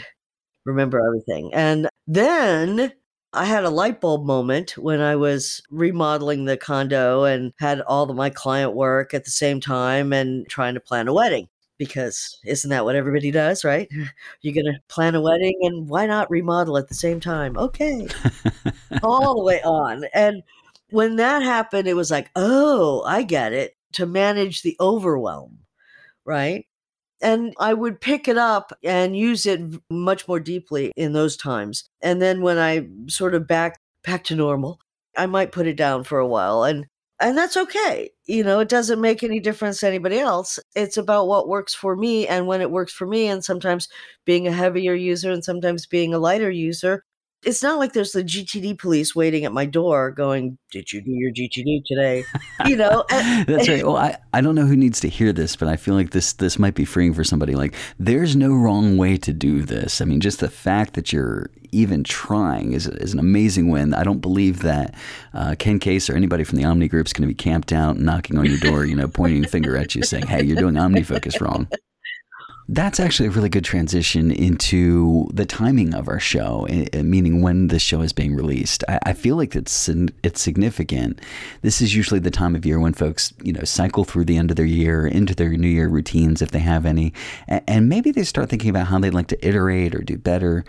remember 0.65 1.06
everything. 1.06 1.54
And 1.54 1.89
then 2.08 2.93
I 3.34 3.45
had 3.45 3.63
a 3.63 3.69
light 3.69 3.99
bulb 3.99 4.26
moment 4.26 4.78
when 4.78 5.02
I 5.02 5.15
was 5.15 5.62
remodeling 5.71 6.45
the 6.45 6.58
condo 6.58 7.23
and 7.23 7.52
had 7.60 7.82
all 7.82 8.10
of 8.10 8.15
my 8.15 8.30
client 8.30 8.73
work 8.76 9.13
at 9.13 9.26
the 9.26 9.32
same 9.32 9.60
time 9.60 10.13
and 10.13 10.47
trying 10.47 10.76
to 10.76 10.80
plan 10.80 11.08
a 11.08 11.13
wedding. 11.13 11.49
Because 11.80 12.39
isn't 12.45 12.69
that 12.69 12.86
what 12.86 12.95
everybody 12.95 13.32
does, 13.32 13.63
right? 13.63 13.89
You're 14.41 14.54
going 14.54 14.71
to 14.71 14.80
plan 14.88 15.15
a 15.15 15.21
wedding 15.21 15.60
and 15.63 15.89
why 15.89 16.06
not 16.06 16.30
remodel 16.30 16.78
at 16.78 16.88
the 16.88 16.93
same 16.93 17.19
time? 17.19 17.58
Okay. 17.58 18.08
all 19.04 19.36
the 19.36 19.43
way 19.43 19.62
on. 19.63 20.06
And 20.13 20.43
when 20.91 21.15
that 21.15 21.41
happened, 21.41 21.88
it 21.88 21.95
was 21.95 22.12
like, 22.12 22.30
oh, 22.36 23.02
I 23.02 23.23
get 23.23 23.52
it 23.52 23.76
to 23.93 24.06
manage 24.06 24.62
the 24.62 24.78
overwhelm, 24.80 25.58
right? 26.23 26.67
And 27.24 27.56
I 27.60 27.74
would 27.74 28.02
pick 28.02 28.28
it 28.28 28.38
up 28.38 28.74
and 28.84 29.18
use 29.18 29.46
it 29.48 29.62
much 29.90 30.28
more 30.28 30.40
deeply 30.40 30.92
in 30.96 31.14
those 31.14 31.38
times. 31.38 31.86
And 32.02 32.22
then 32.22 32.42
when 32.42 32.60
I 32.60 32.88
sort 33.08 33.34
of 33.36 33.48
back 33.48 33.80
back 34.04 34.26
to 34.26 34.36
normal, 34.36 34.80
I 35.18 35.26
might 35.28 35.52
put 35.54 35.68
it 35.68 35.78
down 35.78 36.04
for 36.04 36.20
a 36.20 36.28
while 36.28 36.64
and 36.64 36.86
and 37.20 37.38
that's 37.38 37.56
okay. 37.56 38.10
You 38.26 38.44
know, 38.44 38.60
it 38.60 38.70
doesn't 38.70 39.00
make 39.00 39.24
any 39.24 39.40
difference 39.40 39.80
to 39.80 39.88
anybody 39.88 40.20
else. 40.20 40.60
It's 40.76 40.98
about 40.98 41.28
what 41.28 41.48
works 41.48 41.74
for 41.74 41.96
me 41.96 42.28
and 42.28 42.48
when 42.48 42.60
it 42.62 42.72
works 42.72 42.92
for 42.92 43.08
me 43.08 43.28
and 43.28 43.44
sometimes 43.44 43.88
being 44.26 44.48
a 44.48 44.52
heavier 44.52 44.94
user 44.94 45.32
and 45.32 45.44
sometimes 45.44 45.86
being 45.86 46.14
a 46.14 46.20
lighter 46.20 46.52
user 46.52 47.04
it's 47.45 47.63
not 47.63 47.79
like 47.79 47.93
there's 47.93 48.12
the 48.12 48.23
GTD 48.23 48.77
police 48.77 49.15
waiting 49.15 49.45
at 49.45 49.51
my 49.51 49.65
door 49.65 50.12
going, 50.12 50.58
Did 50.71 50.91
you 50.91 51.01
do 51.01 51.12
your 51.12 51.32
GTD 51.32 51.84
today? 51.86 52.23
You 52.65 52.75
know? 52.75 53.03
That's 53.10 53.67
right. 53.67 53.86
Well, 53.86 53.97
I, 53.97 54.17
I 54.34 54.41
don't 54.41 54.56
know 54.56 54.65
who 54.65 54.75
needs 54.75 54.99
to 55.01 55.10
hear 55.10 55.34
this, 55.34 55.56
but 55.56 55.67
I 55.67 55.75
feel 55.75 55.95
like 55.95 56.12
this 56.12 56.34
this 56.34 56.58
might 56.58 56.75
be 56.75 56.86
freeing 56.86 57.13
for 57.13 57.23
somebody. 57.23 57.56
Like, 57.56 57.75
there's 57.99 58.36
no 58.36 58.53
wrong 58.53 58.97
way 58.97 59.17
to 59.17 59.34
do 59.34 59.62
this. 59.62 60.01
I 60.01 60.06
mean, 60.06 60.19
just 60.19 60.39
the 60.39 60.49
fact 60.49 60.93
that 60.93 61.12
you're 61.12 61.49
even 61.71 62.03
trying 62.03 62.73
is, 62.73 62.88
is 62.88 63.13
an 63.13 63.19
amazing 63.19 63.69
win. 63.69 63.93
I 63.93 64.03
don't 64.03 64.19
believe 64.19 64.62
that 64.62 64.95
uh, 65.34 65.56
Ken 65.58 65.79
Case 65.79 66.10
or 66.10 66.15
anybody 66.15 66.43
from 66.43 66.58
the 66.58 66.65
Omni 66.65 66.88
Group 66.88 67.08
is 67.08 67.13
going 67.13 67.27
to 67.27 67.27
be 67.27 67.34
camped 67.34 67.73
out, 67.73 67.97
knocking 67.99 68.38
on 68.38 68.45
your 68.45 68.60
door, 68.60 68.86
you 68.86 68.95
know, 68.95 69.08
pointing 69.08 69.43
a 69.43 69.47
finger 69.47 69.75
at 69.75 69.95
you, 69.95 70.03
saying, 70.03 70.27
Hey, 70.27 70.43
you're 70.43 70.58
doing 70.58 70.75
OmniFocus 70.75 71.41
wrong. 71.41 71.67
That's 72.69 72.99
actually 72.99 73.28
a 73.28 73.32
really 73.32 73.49
good 73.49 73.65
transition 73.65 74.32
into 74.32 75.28
the 75.34 75.45
timing 75.45 75.93
of 75.93 76.08
our 76.08 76.19
show, 76.19 76.65
eh, 76.69 76.86
eh, 76.93 77.02
meaning 77.02 77.41
when 77.41 77.67
the 77.67 77.78
show 77.78 78.02
is 78.02 78.13
being 78.13 78.36
released. 78.36 78.86
I, 78.88 79.13
feel 79.13 79.36
like 79.36 79.56
it's 79.56 79.89
it's 80.23 80.41
significant. 80.41 81.19
This 81.62 81.82
is 81.82 81.93
usually 81.93 82.21
the 82.21 82.32
time 82.32 82.56
of 82.56 82.65
year 82.65 82.80
when 82.80 82.93
folks, 82.93 83.34
you 83.43 83.52
know, 83.52 83.63
cycle 83.63 84.06
through 84.06 84.26
the 84.26 84.38
end 84.38 84.49
of 84.49 84.56
their 84.56 84.65
year 84.65 85.06
into 85.06 85.36
their 85.36 85.49
new 85.49 85.67
year 85.67 85.89
routines 85.89 86.41
if 86.41 86.52
they 86.52 86.60
have 86.60 86.86
any, 86.86 87.13
and 87.47 87.89
maybe 87.89 88.12
they 88.12 88.23
start 88.23 88.49
thinking 88.49 88.69
about 88.69 88.88
how 88.88 88.97
they'd 88.97 89.13
like 89.13 89.28
to 89.28 89.47
iterate 89.47 89.93
or 89.93 90.02
do 90.02 90.17
better. 90.17 90.63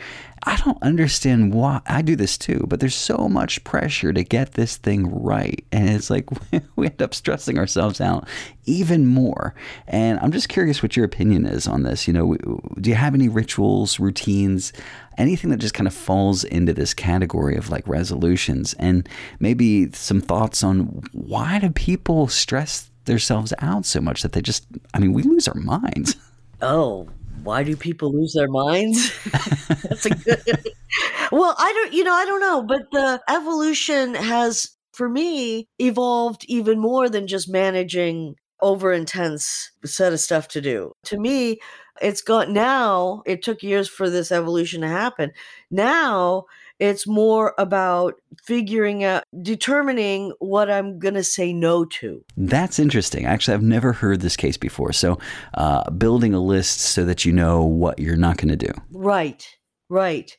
I 0.46 0.57
don't 0.57 0.83
understand 0.83 1.54
why 1.54 1.80
I 1.87 2.02
do 2.02 2.16
this 2.16 2.37
too, 2.37 2.66
but 2.68 2.78
there's 2.80 2.94
so 2.94 3.28
much 3.28 3.64
pressure 3.64 4.12
to 4.12 4.22
get 4.22 4.52
this 4.52 4.76
thing 4.76 5.22
right. 5.22 5.64
And 5.72 5.88
it's 5.88 6.11
like 6.11 6.28
we 6.76 6.87
end 6.87 7.00
up 7.00 7.14
stressing 7.14 7.59
ourselves 7.59 8.00
out 8.00 8.28
even 8.66 9.07
more. 9.07 9.55
And 9.87 10.18
I'm 10.20 10.33
just 10.33 10.48
curious 10.48 10.83
what 10.83 10.96
your 10.96 11.05
opinion 11.05 11.46
is 11.46 11.66
on 11.66 11.83
this. 11.83 12.07
You 12.07 12.14
know, 12.14 12.35
do 12.81 12.90
you 12.90 12.96
have 12.96 13.14
any 13.14 13.29
rituals, 13.29 13.98
routines, 14.00 14.72
anything 15.18 15.50
that 15.50 15.59
just 15.59 15.74
kind 15.74 15.87
of 15.87 15.94
falls 15.94 16.44
into 16.44 16.72
this 16.72 16.94
category 16.94 17.57
of 17.57 17.70
like 17.70 17.87
resolutions? 17.87 18.74
And 18.74 19.09
maybe 19.40 19.90
some 19.92 20.20
thoughts 20.20 20.62
on 20.62 21.03
why 21.12 21.59
do 21.59 21.70
people 21.70 22.29
stress 22.29 22.90
themselves 23.05 23.53
out 23.61 23.85
so 23.85 24.00
much 24.00 24.22
that 24.22 24.33
they 24.33 24.40
just, 24.40 24.66
I 24.94 24.98
mean, 24.98 25.12
we 25.12 25.22
lose 25.22 25.48
our 25.48 25.55
minds. 25.55 26.16
Oh, 26.62 27.09
why 27.42 27.62
do 27.62 27.77
people 27.77 28.12
lose 28.12 28.33
their 28.33 28.48
minds? 28.48 29.12
That's 29.83 30.07
a 30.07 30.11
good. 30.11 30.72
well, 31.33 31.55
I 31.59 31.72
don't, 31.72 31.92
you 31.92 32.05
know, 32.05 32.12
I 32.12 32.24
don't 32.24 32.40
know, 32.40 32.62
but 32.62 32.83
the 32.90 33.20
evolution 33.29 34.14
has, 34.14 34.70
for 34.92 35.09
me, 35.09 35.68
evolved 35.79 36.44
even 36.48 36.81
more 36.81 37.09
than 37.09 37.27
just 37.27 37.50
managing 37.50 38.37
over 38.64 38.92
intense 38.92 39.70
set 39.85 40.12
of 40.12 40.20
stuff 40.20 40.48
to 40.48 40.61
do. 40.61 40.92
To 41.05 41.18
me, 41.18 41.61
it's 42.00 42.22
got 42.22 42.50
now, 42.50 43.22
it 43.27 43.42
took 43.42 43.62
years 43.62 43.88
for 43.88 44.11
this 44.11 44.33
evolution 44.33 44.81
to 44.81 44.88
happen. 44.88 45.31
Now 45.70 46.46
it's 46.81 47.07
more 47.07 47.55
about 47.59 48.14
figuring 48.42 49.05
out, 49.05 49.22
determining 49.42 50.33
what 50.40 50.70
I'm 50.70 50.98
going 50.98 51.14
to 51.14 51.22
say 51.22 51.53
no 51.53 51.85
to. 51.85 52.24
That's 52.37 52.79
interesting. 52.79 53.27
Actually, 53.27 53.55
I've 53.55 53.62
never 53.62 53.92
heard 53.92 54.22
this 54.22 54.37
case 54.37 54.57
before. 54.57 54.92
So, 54.92 55.18
uh, 55.55 55.88
building 55.90 56.35
a 56.35 56.40
list 56.40 56.81
so 56.81 57.05
that 57.05 57.24
you 57.24 57.33
know 57.33 57.62
what 57.62 57.98
you're 57.98 58.16
not 58.16 58.38
going 58.38 58.48
to 58.48 58.57
do. 58.57 58.72
Right, 58.90 59.46
right. 59.88 60.37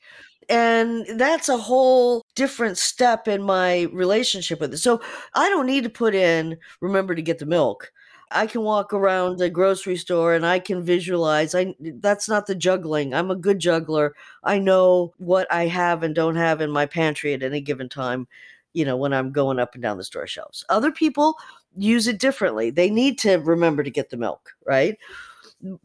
And 0.49 1.05
that's 1.17 1.47
a 1.47 1.57
whole 1.57 2.21
different 2.35 2.77
step 2.77 3.27
in 3.27 3.41
my 3.41 3.83
relationship 3.93 4.59
with 4.59 4.73
it. 4.73 4.77
So 4.77 5.01
I 5.33 5.49
don't 5.49 5.65
need 5.65 5.83
to 5.83 5.89
put 5.89 6.13
in, 6.13 6.57
remember 6.81 7.15
to 7.15 7.21
get 7.21 7.39
the 7.39 7.45
milk. 7.45 7.91
I 8.31 8.47
can 8.47 8.61
walk 8.61 8.93
around 8.93 9.39
a 9.41 9.49
grocery 9.49 9.97
store 9.97 10.33
and 10.33 10.45
I 10.45 10.59
can 10.59 10.83
visualize. 10.83 11.53
I 11.55 11.75
that's 11.79 12.27
not 12.27 12.47
the 12.47 12.55
juggling. 12.55 13.13
I'm 13.13 13.31
a 13.31 13.35
good 13.35 13.59
juggler. 13.59 14.15
I 14.43 14.59
know 14.59 15.13
what 15.17 15.51
I 15.51 15.67
have 15.67 16.03
and 16.03 16.15
don't 16.15 16.35
have 16.35 16.61
in 16.61 16.71
my 16.71 16.85
pantry 16.85 17.33
at 17.33 17.43
any 17.43 17.61
given 17.61 17.89
time, 17.89 18.27
you 18.73 18.85
know, 18.85 18.97
when 18.97 19.13
I'm 19.13 19.31
going 19.31 19.59
up 19.59 19.73
and 19.73 19.81
down 19.83 19.97
the 19.97 20.03
store 20.03 20.27
shelves. 20.27 20.65
Other 20.69 20.91
people 20.91 21.35
use 21.75 22.07
it 22.07 22.19
differently. 22.19 22.71
They 22.71 22.89
need 22.89 23.19
to 23.19 23.38
remember 23.38 23.83
to 23.83 23.91
get 23.91 24.09
the 24.09 24.17
milk, 24.17 24.51
right? 24.65 24.97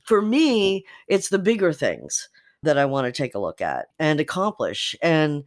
For 0.03 0.22
me, 0.22 0.85
it's 1.09 1.29
the 1.29 1.38
bigger 1.38 1.72
things 1.72 2.29
that 2.62 2.79
I 2.79 2.85
want 2.85 3.07
to 3.07 3.12
take 3.12 3.35
a 3.35 3.40
look 3.40 3.61
at 3.61 3.88
and 3.98 4.20
accomplish. 4.20 4.94
And 5.03 5.44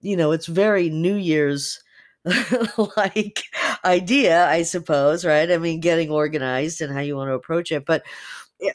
you 0.00 0.16
know, 0.16 0.32
it's 0.32 0.46
very 0.46 0.90
New 0.90 1.16
Year's 1.16 1.82
like 2.96 3.44
idea, 3.84 4.46
I 4.46 4.62
suppose, 4.62 5.24
right? 5.24 5.50
I 5.50 5.58
mean, 5.58 5.80
getting 5.80 6.10
organized 6.10 6.80
and 6.80 6.92
how 6.92 7.00
you 7.00 7.16
want 7.16 7.28
to 7.28 7.34
approach 7.34 7.72
it. 7.72 7.84
But 7.86 8.02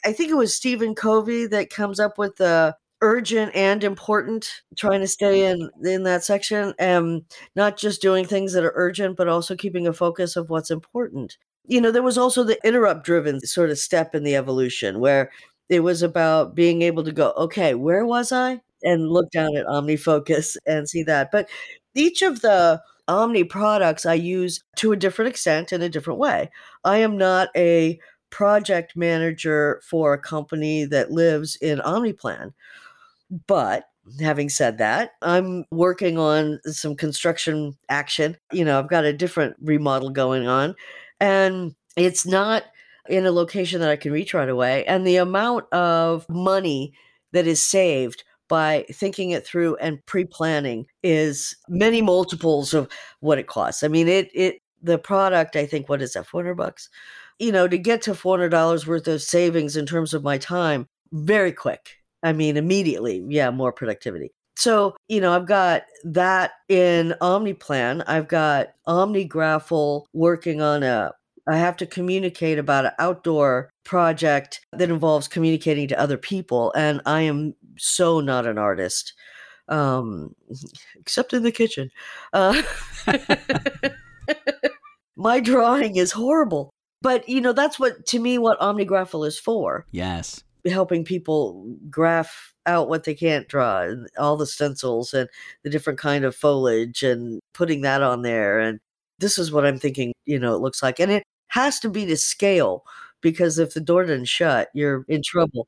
I 0.04 0.12
think 0.12 0.30
it 0.30 0.36
was 0.36 0.54
Stephen 0.54 0.94
Covey 0.94 1.46
that 1.46 1.70
comes 1.70 1.98
up 2.00 2.18
with 2.18 2.36
the 2.36 2.76
urgent 3.02 3.54
and 3.54 3.82
important 3.82 4.62
trying 4.76 5.00
to 5.00 5.06
stay 5.06 5.46
in 5.50 5.70
in 5.84 6.02
that 6.02 6.22
section 6.22 6.74
and 6.78 7.22
not 7.56 7.78
just 7.78 8.02
doing 8.02 8.26
things 8.26 8.52
that 8.52 8.64
are 8.64 8.74
urgent 8.76 9.16
but 9.16 9.26
also 9.28 9.56
keeping 9.56 9.86
a 9.86 9.92
focus 9.92 10.36
of 10.36 10.50
what's 10.50 10.70
important 10.70 11.38
you 11.66 11.80
know 11.80 11.90
there 11.90 12.02
was 12.02 12.18
also 12.18 12.44
the 12.44 12.58
interrupt 12.66 13.04
driven 13.04 13.40
sort 13.40 13.70
of 13.70 13.78
step 13.78 14.14
in 14.14 14.22
the 14.22 14.36
evolution 14.36 15.00
where 15.00 15.30
it 15.70 15.80
was 15.80 16.02
about 16.02 16.54
being 16.54 16.82
able 16.82 17.02
to 17.02 17.12
go 17.12 17.32
okay 17.38 17.74
where 17.74 18.04
was 18.04 18.32
i 18.32 18.60
and 18.82 19.08
look 19.08 19.30
down 19.30 19.56
at 19.56 19.64
omnifocus 19.64 20.58
and 20.66 20.86
see 20.86 21.02
that 21.02 21.30
but 21.32 21.48
each 21.94 22.20
of 22.20 22.42
the 22.42 22.82
Omni 23.10 23.44
products 23.44 24.06
I 24.06 24.14
use 24.14 24.62
to 24.76 24.92
a 24.92 24.96
different 24.96 25.28
extent 25.28 25.72
in 25.72 25.82
a 25.82 25.88
different 25.88 26.20
way. 26.20 26.48
I 26.84 26.98
am 26.98 27.18
not 27.18 27.48
a 27.56 27.98
project 28.30 28.96
manager 28.96 29.82
for 29.84 30.14
a 30.14 30.18
company 30.18 30.84
that 30.84 31.10
lives 31.10 31.56
in 31.56 31.80
OmniPlan. 31.80 32.52
But 33.48 33.86
mm-hmm. 34.08 34.24
having 34.24 34.48
said 34.48 34.78
that, 34.78 35.12
I'm 35.22 35.64
working 35.72 36.18
on 36.18 36.60
some 36.66 36.94
construction 36.94 37.76
action. 37.88 38.36
You 38.52 38.64
know, 38.64 38.78
I've 38.78 38.88
got 38.88 39.04
a 39.04 39.12
different 39.12 39.56
remodel 39.60 40.10
going 40.10 40.46
on, 40.46 40.74
and 41.18 41.74
it's 41.96 42.24
not 42.24 42.64
in 43.08 43.26
a 43.26 43.32
location 43.32 43.80
that 43.80 43.90
I 43.90 43.96
can 43.96 44.12
reach 44.12 44.34
right 44.34 44.48
away. 44.48 44.84
And 44.84 45.04
the 45.04 45.16
amount 45.16 45.70
of 45.72 46.28
money 46.28 46.92
that 47.32 47.46
is 47.46 47.60
saved 47.60 48.22
by 48.50 48.84
thinking 48.92 49.30
it 49.30 49.46
through 49.46 49.76
and 49.76 50.04
pre-planning 50.04 50.84
is 51.02 51.56
many 51.68 52.02
multiples 52.02 52.74
of 52.74 52.90
what 53.20 53.38
it 53.38 53.46
costs. 53.46 53.82
I 53.82 53.88
mean, 53.88 54.08
it 54.08 54.28
it 54.34 54.60
the 54.82 54.98
product, 54.98 55.56
I 55.56 55.66
think, 55.66 55.88
what 55.88 56.02
is 56.02 56.14
that, 56.14 56.26
400 56.26 56.54
bucks? 56.54 56.90
You 57.38 57.52
know, 57.52 57.68
to 57.68 57.78
get 57.78 58.02
to 58.02 58.12
$400 58.12 58.86
worth 58.86 59.08
of 59.08 59.22
savings 59.22 59.76
in 59.76 59.86
terms 59.86 60.12
of 60.12 60.22
my 60.22 60.36
time, 60.36 60.86
very 61.12 61.52
quick. 61.52 61.96
I 62.22 62.32
mean, 62.32 62.56
immediately, 62.56 63.24
yeah, 63.28 63.50
more 63.50 63.72
productivity. 63.72 64.32
So, 64.56 64.96
you 65.08 65.20
know, 65.20 65.32
I've 65.32 65.46
got 65.46 65.84
that 66.04 66.52
in 66.68 67.14
OmniPlan. 67.22 68.04
I've 68.06 68.28
got 68.28 68.68
OmniGraffle 68.86 70.04
working 70.12 70.60
on 70.60 70.82
a 70.82 71.12
I 71.48 71.56
have 71.56 71.76
to 71.78 71.86
communicate 71.86 72.58
about 72.58 72.84
an 72.84 72.92
outdoor 72.98 73.70
project 73.84 74.60
that 74.72 74.90
involves 74.90 75.26
communicating 75.26 75.88
to 75.88 75.98
other 75.98 76.16
people. 76.16 76.72
And 76.76 77.00
I 77.06 77.22
am 77.22 77.54
so 77.80 78.20
not 78.20 78.46
an 78.46 78.58
artist, 78.58 79.14
um, 79.68 80.34
except 80.96 81.32
in 81.32 81.42
the 81.42 81.52
kitchen. 81.52 81.90
Uh, 82.32 82.62
my 85.16 85.40
drawing 85.40 85.96
is 85.96 86.12
horrible. 86.12 86.70
But, 87.02 87.28
you 87.28 87.40
know, 87.40 87.52
that's 87.52 87.78
what, 87.78 88.06
to 88.06 88.18
me, 88.18 88.38
what 88.38 88.60
OmniGraffle 88.60 89.26
is 89.26 89.38
for. 89.38 89.86
Yes. 89.90 90.42
Helping 90.66 91.04
people 91.04 91.74
graph 91.88 92.54
out 92.66 92.88
what 92.88 93.04
they 93.04 93.14
can't 93.14 93.48
draw 93.48 93.80
and 93.80 94.06
all 94.18 94.36
the 94.36 94.46
stencils 94.46 95.14
and 95.14 95.28
the 95.64 95.70
different 95.70 95.98
kind 95.98 96.24
of 96.24 96.36
foliage 96.36 97.02
and 97.02 97.40
putting 97.54 97.80
that 97.80 98.02
on 98.02 98.22
there. 98.22 98.60
And 98.60 98.78
this 99.18 99.38
is 99.38 99.50
what 99.50 99.64
I'm 99.64 99.78
thinking, 99.78 100.12
you 100.26 100.38
know, 100.38 100.54
it 100.54 100.60
looks 100.60 100.82
like. 100.82 101.00
And 101.00 101.10
it 101.10 101.24
has 101.48 101.80
to 101.80 101.88
be 101.88 102.04
to 102.06 102.16
scale 102.16 102.84
because 103.22 103.58
if 103.58 103.72
the 103.72 103.80
door 103.80 104.04
doesn't 104.04 104.26
shut, 104.26 104.68
you're 104.74 105.04
in 105.08 105.22
trouble. 105.22 105.66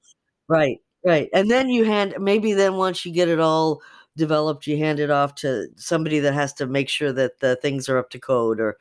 Right, 0.48 0.78
right. 1.04 1.28
And 1.32 1.50
then 1.50 1.68
you 1.68 1.84
hand 1.84 2.14
maybe 2.18 2.52
then 2.52 2.76
once 2.76 3.04
you 3.04 3.12
get 3.12 3.28
it 3.28 3.40
all 3.40 3.80
developed, 4.16 4.66
you 4.66 4.76
hand 4.76 5.00
it 5.00 5.10
off 5.10 5.34
to 5.36 5.68
somebody 5.76 6.18
that 6.20 6.34
has 6.34 6.52
to 6.54 6.66
make 6.66 6.88
sure 6.88 7.12
that 7.12 7.40
the 7.40 7.56
things 7.56 7.88
are 7.88 7.98
up 7.98 8.10
to 8.10 8.18
code 8.18 8.60
or 8.60 8.76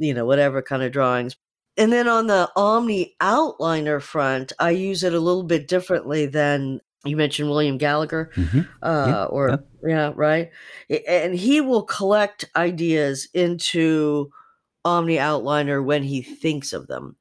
you 0.00 0.14
know, 0.14 0.24
whatever 0.24 0.62
kind 0.62 0.82
of 0.82 0.92
drawings. 0.92 1.36
And 1.76 1.92
then 1.92 2.08
on 2.08 2.26
the 2.26 2.50
OmniOutliner 2.56 4.02
front, 4.02 4.52
I 4.58 4.70
use 4.70 5.04
it 5.04 5.14
a 5.14 5.20
little 5.20 5.44
bit 5.44 5.68
differently 5.68 6.26
than 6.26 6.80
you 7.04 7.16
mentioned 7.16 7.48
William 7.48 7.78
Gallagher, 7.78 8.30
mm-hmm. 8.34 8.60
uh, 8.82 9.06
yeah, 9.06 9.24
or 9.24 9.48
yeah. 9.50 9.56
yeah, 9.86 10.12
right. 10.14 10.50
And 11.08 11.34
he 11.34 11.60
will 11.60 11.82
collect 11.82 12.44
ideas 12.56 13.28
into 13.32 14.30
OmniOutliner 14.84 15.84
when 15.84 16.02
he 16.02 16.22
thinks 16.22 16.72
of 16.72 16.88
them. 16.88 17.16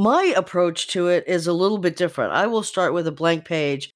My 0.00 0.32
approach 0.34 0.86
to 0.88 1.08
it 1.08 1.24
is 1.26 1.46
a 1.46 1.52
little 1.52 1.76
bit 1.76 1.94
different. 1.94 2.32
I 2.32 2.46
will 2.46 2.62
start 2.62 2.94
with 2.94 3.06
a 3.06 3.12
blank 3.12 3.44
page. 3.44 3.92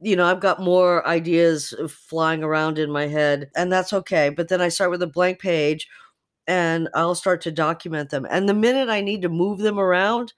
You 0.00 0.14
know, 0.14 0.24
I've 0.24 0.38
got 0.38 0.62
more 0.62 1.04
ideas 1.04 1.74
uh, 1.76 1.88
flying 1.88 2.44
around 2.44 2.78
in 2.78 2.92
my 2.92 3.08
head, 3.08 3.50
and 3.56 3.72
that's 3.72 3.92
okay. 3.92 4.28
But 4.28 4.46
then 4.46 4.60
I 4.60 4.68
start 4.68 4.92
with 4.92 5.02
a 5.02 5.08
blank 5.08 5.40
page 5.40 5.88
and 6.46 6.88
I'll 6.94 7.16
start 7.16 7.40
to 7.42 7.50
document 7.50 8.10
them. 8.10 8.24
And 8.30 8.48
the 8.48 8.54
minute 8.54 8.88
I 8.88 9.00
need 9.00 9.22
to 9.22 9.28
move 9.28 9.58
them 9.58 9.80
around 9.80 10.32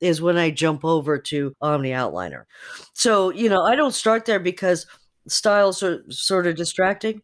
is 0.00 0.20
when 0.20 0.36
I 0.36 0.50
jump 0.50 0.84
over 0.84 1.18
to 1.18 1.54
OmniOutliner. 1.62 2.44
So, 2.92 3.30
you 3.30 3.48
know, 3.48 3.62
I 3.62 3.76
don't 3.76 3.94
start 3.94 4.26
there 4.26 4.40
because 4.40 4.86
styles 5.26 5.82
are 5.82 6.04
sort 6.10 6.46
of 6.46 6.54
distracting, 6.56 7.22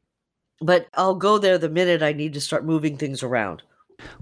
but 0.61 0.87
I'll 0.95 1.17
go 1.17 1.39
there 1.39 1.59
the 1.59 1.69
minute 1.69 2.03
I 2.03 2.15
need 2.15 2.33
to 2.35 2.41
start 2.41 2.65
moving 2.65 2.97
things 2.97 3.23
around. 3.23 3.63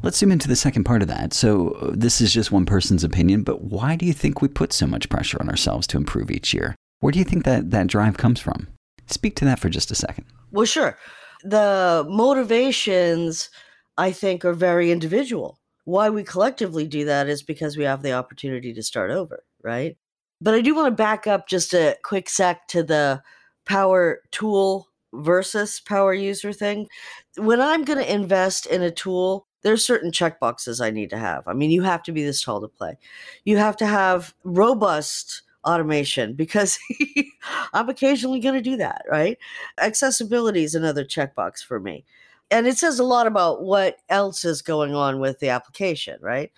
Let's 0.02 0.18
zoom 0.18 0.32
into 0.32 0.48
the 0.48 0.56
second 0.56 0.84
part 0.84 1.02
of 1.02 1.08
that. 1.08 1.32
So, 1.32 1.92
this 1.94 2.20
is 2.20 2.32
just 2.32 2.52
one 2.52 2.66
person's 2.66 3.04
opinion, 3.04 3.42
but 3.42 3.62
why 3.62 3.96
do 3.96 4.06
you 4.06 4.12
think 4.12 4.40
we 4.40 4.48
put 4.48 4.72
so 4.72 4.86
much 4.86 5.08
pressure 5.08 5.38
on 5.40 5.48
ourselves 5.48 5.86
to 5.88 5.96
improve 5.96 6.30
each 6.30 6.54
year? 6.54 6.74
Where 7.00 7.12
do 7.12 7.18
you 7.18 7.24
think 7.24 7.44
that, 7.44 7.70
that 7.70 7.86
drive 7.86 8.16
comes 8.16 8.40
from? 8.40 8.68
Speak 9.06 9.36
to 9.36 9.44
that 9.46 9.58
for 9.58 9.68
just 9.68 9.90
a 9.90 9.94
second. 9.94 10.26
Well, 10.52 10.66
sure. 10.66 10.98
The 11.42 12.06
motivations, 12.08 13.50
I 13.96 14.12
think, 14.12 14.44
are 14.44 14.52
very 14.52 14.90
individual. 14.92 15.58
Why 15.84 16.10
we 16.10 16.22
collectively 16.22 16.86
do 16.86 17.06
that 17.06 17.28
is 17.28 17.42
because 17.42 17.76
we 17.76 17.84
have 17.84 18.02
the 18.02 18.12
opportunity 18.12 18.72
to 18.74 18.82
start 18.82 19.10
over, 19.10 19.42
right? 19.62 19.96
But 20.40 20.54
I 20.54 20.60
do 20.60 20.74
want 20.74 20.86
to 20.86 21.02
back 21.02 21.26
up 21.26 21.48
just 21.48 21.74
a 21.74 21.96
quick 22.02 22.28
sec 22.28 22.68
to 22.68 22.82
the 22.82 23.22
power 23.66 24.20
tool 24.30 24.88
versus 25.12 25.80
power 25.80 26.14
user 26.14 26.52
thing. 26.52 26.88
When 27.36 27.60
I'm 27.60 27.84
going 27.84 27.98
to 27.98 28.14
invest 28.14 28.66
in 28.66 28.82
a 28.82 28.90
tool, 28.90 29.46
there's 29.62 29.84
certain 29.84 30.10
checkboxes 30.10 30.84
I 30.84 30.90
need 30.90 31.10
to 31.10 31.18
have. 31.18 31.46
I 31.46 31.52
mean, 31.52 31.70
you 31.70 31.82
have 31.82 32.02
to 32.04 32.12
be 32.12 32.24
this 32.24 32.42
tall 32.42 32.60
to 32.60 32.68
play. 32.68 32.96
You 33.44 33.56
have 33.56 33.76
to 33.78 33.86
have 33.86 34.34
robust 34.44 35.42
automation 35.64 36.34
because 36.34 36.78
I'm 37.72 37.88
occasionally 37.88 38.40
going 38.40 38.54
to 38.54 38.62
do 38.62 38.76
that, 38.78 39.02
right? 39.10 39.38
Accessibility 39.78 40.64
is 40.64 40.74
another 40.74 41.04
checkbox 41.04 41.64
for 41.64 41.80
me. 41.80 42.04
And 42.50 42.66
it 42.66 42.78
says 42.78 42.98
a 42.98 43.04
lot 43.04 43.26
about 43.26 43.62
what 43.62 43.98
else 44.08 44.44
is 44.44 44.62
going 44.62 44.94
on 44.94 45.20
with 45.20 45.38
the 45.38 45.50
application, 45.50 46.18
right? 46.20 46.50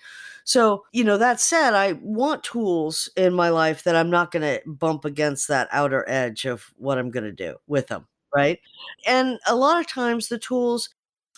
So, 0.45 0.85
you 0.93 1.05
know, 1.05 1.19
that 1.19 1.41
said, 1.41 1.75
I 1.75 1.93
want 2.03 2.43
tools 2.43 3.11
in 3.17 3.35
my 3.35 3.51
life 3.51 3.85
that 3.85 3.95
I'm 3.95 4.11
not 4.11 4.31
going 4.31 4.43
to 4.43 4.61
bump 4.67 5.05
against 5.05 5.49
that 5.49 5.69
outer 5.71 6.09
edge 6.09 6.47
of 6.47 6.73
what 6.79 6.99
I'm 6.99 7.11
going 7.11 7.25
to 7.25 7.33
do 7.33 7.57
with 7.67 7.89
them, 7.89 8.07
right? 8.35 8.59
And 9.07 9.39
a 9.47 9.55
lot 9.55 9.81
of 9.81 9.87
times 9.87 10.29
the 10.29 10.39
tools 10.39 10.89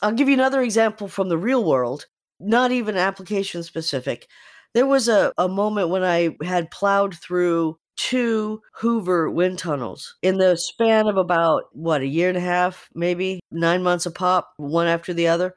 I'll 0.02 0.12
give 0.12 0.28
you 0.28 0.34
another 0.34 0.62
example 0.62 1.08
from 1.08 1.28
the 1.28 1.38
real 1.38 1.64
world, 1.64 2.06
not 2.40 2.72
even 2.72 2.96
application 2.96 3.62
specific. 3.62 4.28
There 4.74 4.86
was 4.86 5.08
a, 5.08 5.32
a 5.38 5.48
moment 5.48 5.88
when 5.88 6.02
I 6.02 6.36
had 6.42 6.70
plowed 6.70 7.14
through 7.14 7.78
two 7.96 8.60
Hoover 8.74 9.30
wind 9.30 9.58
tunnels 9.58 10.16
in 10.22 10.38
the 10.38 10.56
span 10.56 11.06
of 11.06 11.16
about, 11.16 11.64
what, 11.72 12.00
a 12.00 12.06
year 12.06 12.28
and 12.28 12.38
a 12.38 12.40
half, 12.40 12.88
maybe 12.94 13.40
nine 13.50 13.82
months 13.82 14.06
a 14.06 14.10
pop, 14.10 14.52
one 14.56 14.86
after 14.88 15.14
the 15.14 15.28
other. 15.28 15.54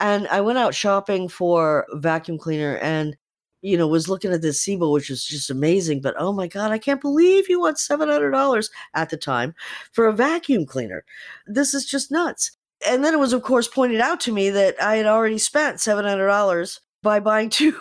And 0.00 0.28
I 0.28 0.40
went 0.40 0.58
out 0.58 0.74
shopping 0.74 1.28
for 1.28 1.86
vacuum 1.94 2.38
cleaner 2.38 2.76
and, 2.78 3.16
you 3.62 3.76
know, 3.76 3.88
was 3.88 4.08
looking 4.08 4.32
at 4.32 4.42
this 4.42 4.64
Sebo, 4.64 4.92
which 4.92 5.10
was 5.10 5.24
just 5.24 5.50
amazing. 5.50 6.00
But 6.00 6.14
oh 6.18 6.32
my 6.32 6.46
God, 6.46 6.70
I 6.70 6.78
can't 6.78 7.00
believe 7.00 7.48
you 7.48 7.60
want 7.60 7.76
$700 7.76 8.70
at 8.94 9.10
the 9.10 9.16
time 9.16 9.54
for 9.92 10.06
a 10.06 10.12
vacuum 10.12 10.66
cleaner. 10.66 11.04
This 11.46 11.74
is 11.74 11.86
just 11.86 12.10
nuts. 12.10 12.52
And 12.86 13.04
then 13.04 13.14
it 13.14 13.18
was, 13.18 13.32
of 13.32 13.42
course, 13.42 13.68
pointed 13.68 14.00
out 14.00 14.20
to 14.20 14.32
me 14.32 14.50
that 14.50 14.80
I 14.82 14.96
had 14.96 15.06
already 15.06 15.38
spent 15.38 15.78
$700 15.78 16.80
by 17.02 17.20
buying 17.20 17.50
two 17.50 17.74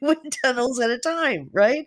wind 0.00 0.36
tunnels 0.44 0.78
at 0.80 0.90
a 0.90 0.98
time, 0.98 1.50
right? 1.52 1.86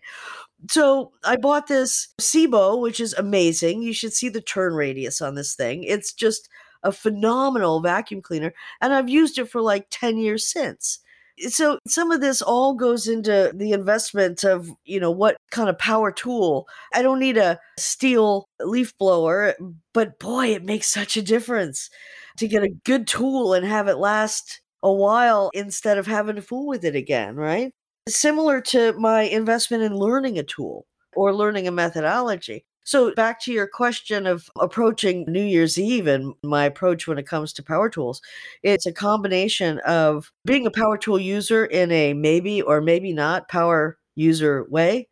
So 0.69 1.13
I 1.23 1.37
bought 1.37 1.67
this 1.67 2.09
SEBO, 2.19 2.81
which 2.81 2.99
is 2.99 3.13
amazing. 3.13 3.81
You 3.81 3.93
should 3.93 4.13
see 4.13 4.29
the 4.29 4.41
turn 4.41 4.73
radius 4.73 5.21
on 5.21 5.35
this 5.35 5.55
thing. 5.55 5.83
It's 5.83 6.11
just 6.11 6.49
a 6.83 6.91
phenomenal 6.91 7.81
vacuum 7.81 8.21
cleaner, 8.21 8.53
and 8.81 8.93
I've 8.93 9.09
used 9.09 9.37
it 9.37 9.49
for 9.49 9.61
like 9.61 9.87
10 9.89 10.17
years 10.17 10.45
since. 10.45 10.99
So 11.47 11.79
some 11.87 12.11
of 12.11 12.19
this 12.19 12.41
all 12.41 12.73
goes 12.73 13.07
into 13.07 13.51
the 13.55 13.71
investment 13.71 14.43
of, 14.43 14.69
you 14.83 14.99
know, 14.99 15.11
what 15.11 15.37
kind 15.51 15.69
of 15.69 15.77
power 15.77 16.11
tool. 16.11 16.67
I 16.93 17.01
don't 17.01 17.19
need 17.19 17.37
a 17.37 17.59
steel 17.77 18.49
leaf 18.59 18.97
blower, 18.97 19.55
but 19.93 20.19
boy, 20.19 20.47
it 20.47 20.65
makes 20.65 20.87
such 20.87 21.15
a 21.15 21.21
difference 21.21 21.89
to 22.39 22.47
get 22.47 22.63
a 22.63 22.75
good 22.85 23.07
tool 23.07 23.53
and 23.53 23.65
have 23.65 23.87
it 23.87 23.97
last 23.97 24.61
a 24.83 24.91
while 24.91 25.51
instead 25.53 25.97
of 25.97 26.07
having 26.07 26.35
to 26.35 26.41
fool 26.41 26.67
with 26.67 26.85
it 26.85 26.95
again, 26.95 27.35
right? 27.35 27.73
Similar 28.07 28.61
to 28.61 28.93
my 28.93 29.23
investment 29.23 29.83
in 29.83 29.95
learning 29.95 30.39
a 30.39 30.43
tool 30.43 30.87
or 31.15 31.33
learning 31.33 31.67
a 31.67 31.71
methodology. 31.71 32.65
So, 32.85 33.13
back 33.13 33.39
to 33.41 33.53
your 33.53 33.67
question 33.67 34.25
of 34.25 34.49
approaching 34.59 35.25
New 35.27 35.43
Year's 35.43 35.77
Eve 35.77 36.07
and 36.07 36.33
my 36.43 36.65
approach 36.65 37.07
when 37.07 37.19
it 37.19 37.27
comes 37.27 37.53
to 37.53 37.63
power 37.63 37.87
tools, 37.89 38.19
it's 38.63 38.87
a 38.87 38.91
combination 38.91 39.77
of 39.79 40.31
being 40.45 40.65
a 40.65 40.71
power 40.71 40.97
tool 40.97 41.19
user 41.19 41.65
in 41.65 41.91
a 41.91 42.13
maybe 42.13 42.63
or 42.63 42.81
maybe 42.81 43.13
not 43.13 43.47
power 43.47 43.99
user 44.15 44.65
way. 44.69 45.07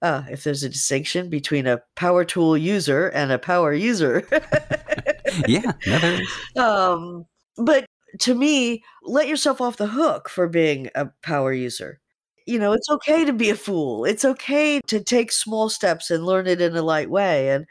Uh, 0.00 0.22
if 0.30 0.44
there's 0.44 0.62
a 0.62 0.68
distinction 0.68 1.28
between 1.28 1.66
a 1.66 1.82
power 1.96 2.24
tool 2.24 2.56
user 2.56 3.08
and 3.08 3.32
a 3.32 3.38
power 3.38 3.72
user. 3.72 4.26
yeah, 5.48 5.72
no, 5.86 5.98
there 5.98 6.22
is. 6.22 6.28
Um, 6.56 7.26
but 7.56 7.86
to 8.20 8.34
me, 8.34 8.84
let 9.02 9.28
yourself 9.28 9.60
off 9.60 9.76
the 9.76 9.88
hook 9.88 10.28
for 10.28 10.48
being 10.48 10.88
a 10.94 11.10
power 11.22 11.52
user 11.52 12.00
you 12.48 12.58
know, 12.58 12.72
it's 12.72 12.88
okay 12.88 13.26
to 13.26 13.32
be 13.34 13.50
a 13.50 13.54
fool. 13.54 14.06
It's 14.06 14.24
okay 14.24 14.80
to 14.86 15.04
take 15.04 15.30
small 15.32 15.68
steps 15.68 16.10
and 16.10 16.24
learn 16.24 16.46
it 16.46 16.62
in 16.62 16.74
a 16.74 16.82
light 16.82 17.10
way. 17.10 17.50
And, 17.50 17.66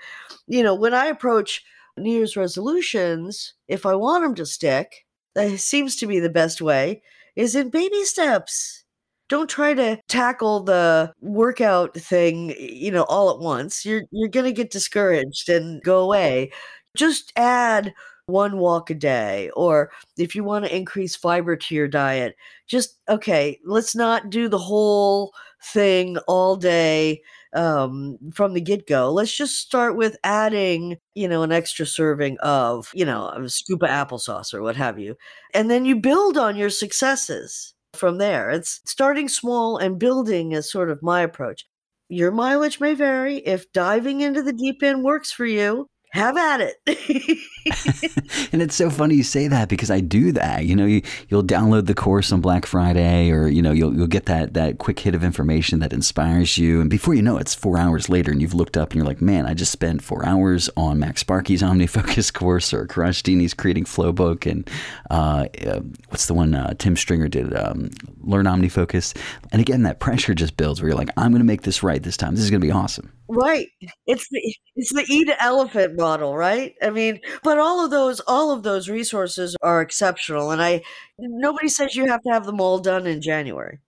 you 0.46 0.62
know, 0.62 0.76
when 0.76 0.94
I 0.94 1.08
approach 1.08 1.64
New 1.98 2.12
Year's 2.12 2.38
resolutions, 2.38 3.54
if 3.68 3.88
I 3.88 3.96
want 3.96 4.24
them 4.24 4.36
to 4.36 4.46
stick, 4.46 5.06
that 5.34 5.60
seems 5.60 5.96
to 5.96 6.06
be 6.06 6.20
the 6.20 6.30
best 6.30 6.62
way, 6.62 7.02
is 7.36 7.56
in 7.56 7.72
baby 7.72 8.04
steps. 8.04 8.84
Don't 9.30 9.50
try 9.50 9.74
to 9.74 10.00
tackle 10.08 10.62
the 10.64 11.14
workout 11.22 11.94
thing, 11.96 12.56
you 12.60 12.92
know, 12.92 13.04
all 13.04 13.30
at 13.32 13.40
once. 13.40 13.86
You're 13.86 14.04
you're 14.12 14.30
going 14.30 14.46
to 14.46 14.52
get 14.54 14.72
discouraged 14.72 15.50
and 15.50 15.82
go 15.84 16.00
away. 16.00 16.52
Just 16.96 17.34
add 17.36 17.94
one 18.28 18.58
walk 18.58 18.90
a 18.90 18.94
day 18.94 19.50
or 19.56 19.90
if 20.18 20.36
you 20.36 20.44
want 20.44 20.66
to 20.66 20.76
increase 20.76 21.16
fiber 21.16 21.56
to 21.56 21.74
your 21.74 21.88
diet 21.88 22.36
just 22.68 23.00
okay 23.08 23.58
let's 23.64 23.96
not 23.96 24.30
do 24.30 24.50
the 24.50 24.58
whole 24.58 25.32
thing 25.64 26.18
all 26.28 26.58
day 26.58 27.22
um, 27.54 28.18
from 28.34 28.54
the 28.54 28.60
get-go 28.60 29.10
let's 29.14 29.36
just 29.36 29.58
start 29.60 29.96
with 29.96 30.18
adding 30.26 30.98
you 31.16 31.26
know 31.26 31.42
an 31.42 31.54
extra 31.54 31.86
serving 31.86 32.38
of 32.40 32.92
you 32.94 33.06
know 33.06 33.30
a 33.30 33.48
scoop 33.48 33.82
of 33.82 33.90
applesauce 33.90 34.54
or 34.54 34.62
what 34.62 34.76
have 34.76 35.00
you 35.00 35.16
and 35.54 35.72
then 35.72 35.86
you 35.86 35.96
build 35.96 36.38
on 36.38 36.58
your 36.58 36.70
successes 36.70 37.74
from 37.98 38.18
there. 38.18 38.50
It's 38.50 38.82
starting 38.86 39.30
small 39.30 39.78
and 39.78 40.00
building 40.00 40.54
is 40.54 40.72
sort 40.72 40.90
of 40.90 41.04
my 41.04 41.22
approach. 41.22 41.66
Your 42.10 42.32
mileage 42.32 42.80
may 42.80 42.94
vary. 42.94 43.38
If 43.40 43.72
diving 43.74 44.22
into 44.22 44.42
the 44.44 44.54
deep 44.54 44.84
end 44.84 45.04
works 45.04 45.32
for 45.32 45.46
you 45.46 45.90
have 46.18 46.38
at 46.38 46.62
it. 46.62 46.82
and 48.52 48.62
it's 48.62 48.76
so 48.76 48.90
funny 48.90 49.16
you 49.16 49.24
say 49.24 49.48
that 49.48 49.70
because 49.70 49.92
I 49.92 50.00
do 50.00 50.32
that. 50.34 50.66
You 50.66 50.76
know, 50.76 50.86
you, 50.86 51.02
will 51.30 51.44
download 51.44 51.86
the 51.86 51.94
course 51.94 52.32
on 52.32 52.42
Black 52.42 52.66
Friday, 52.66 53.32
or 53.32 53.48
you 53.48 53.62
know, 53.62 53.72
you'll 53.72 53.96
you'll 53.96 54.08
get 54.08 54.26
that 54.26 54.54
that 54.54 54.78
quick 54.78 55.00
hit 55.00 55.16
of 55.16 55.24
information 55.24 55.80
that 55.80 55.94
inspires 55.94 56.58
you, 56.58 56.82
and 56.82 56.90
before 56.90 57.14
you 57.14 57.22
know 57.22 57.38
it, 57.38 57.42
it's 57.42 57.56
four 57.56 57.78
hours 57.78 58.10
later, 58.10 58.32
and 58.32 58.42
you've 58.42 58.54
looked 58.54 58.78
up 58.78 58.92
and 58.92 58.98
you're 58.98 59.06
like, 59.06 59.22
man, 59.22 59.46
I 59.46 59.54
just 59.54 59.72
spent 59.72 60.02
four 60.02 60.26
hours 60.26 60.70
on 60.76 61.00
MacSparky's 61.00 61.62
OmniFocus 61.62 62.34
course 62.34 62.74
or 62.74 62.86
Kourosh 62.88 63.24
Dini's 63.24 63.54
Creating 63.54 63.86
Flow 63.86 64.12
book, 64.12 64.46
and 64.46 64.70
uh, 65.10 65.48
uh, 65.66 65.82
what's 66.10 66.26
the 66.26 66.34
one 66.34 66.54
uh, 66.56 66.74
Tim 66.78 66.96
Stringer 66.96 67.28
did, 67.28 67.56
um, 67.56 67.90
Learn 68.22 68.46
OmniFocus, 68.46 69.18
and 69.52 69.62
again, 69.62 69.84
that 69.84 70.00
pressure 70.00 70.34
just 70.34 70.58
builds 70.58 70.82
where 70.82 70.90
you're 70.90 70.98
like, 70.98 71.10
I'm 71.18 71.32
going 71.32 71.40
to 71.40 71.46
make 71.46 71.62
this 71.62 71.84
right 71.84 72.02
this 72.02 72.18
time. 72.18 72.36
This 72.36 72.44
is 72.44 72.50
going 72.50 72.62
to 72.62 72.68
be 72.68 72.72
awesome. 72.72 73.12
Right. 73.30 73.68
It's 74.06 74.28
the 74.30 74.56
it's 74.76 74.94
the 74.94 75.06
eat 75.10 75.30
elephant 75.40 75.98
model, 75.98 76.36
right? 76.36 76.76
I 76.82 76.92
mean, 76.92 77.20
but 77.44 77.60
all 77.60 77.84
of 77.84 77.92
those 77.92 78.22
all 78.22 78.52
of 78.52 78.64
those 78.64 78.90
resources 78.90 79.56
are 79.62 79.82
exceptional 79.82 80.52
and 80.52 80.62
I 80.62 80.82
nobody 81.20 81.68
says 81.68 81.96
you 81.96 82.06
have 82.08 82.22
to 82.24 82.30
have 82.30 82.46
them 82.46 82.62
all 82.62 82.80
done 82.80 83.06
in 83.06 83.22
January. 83.22 83.80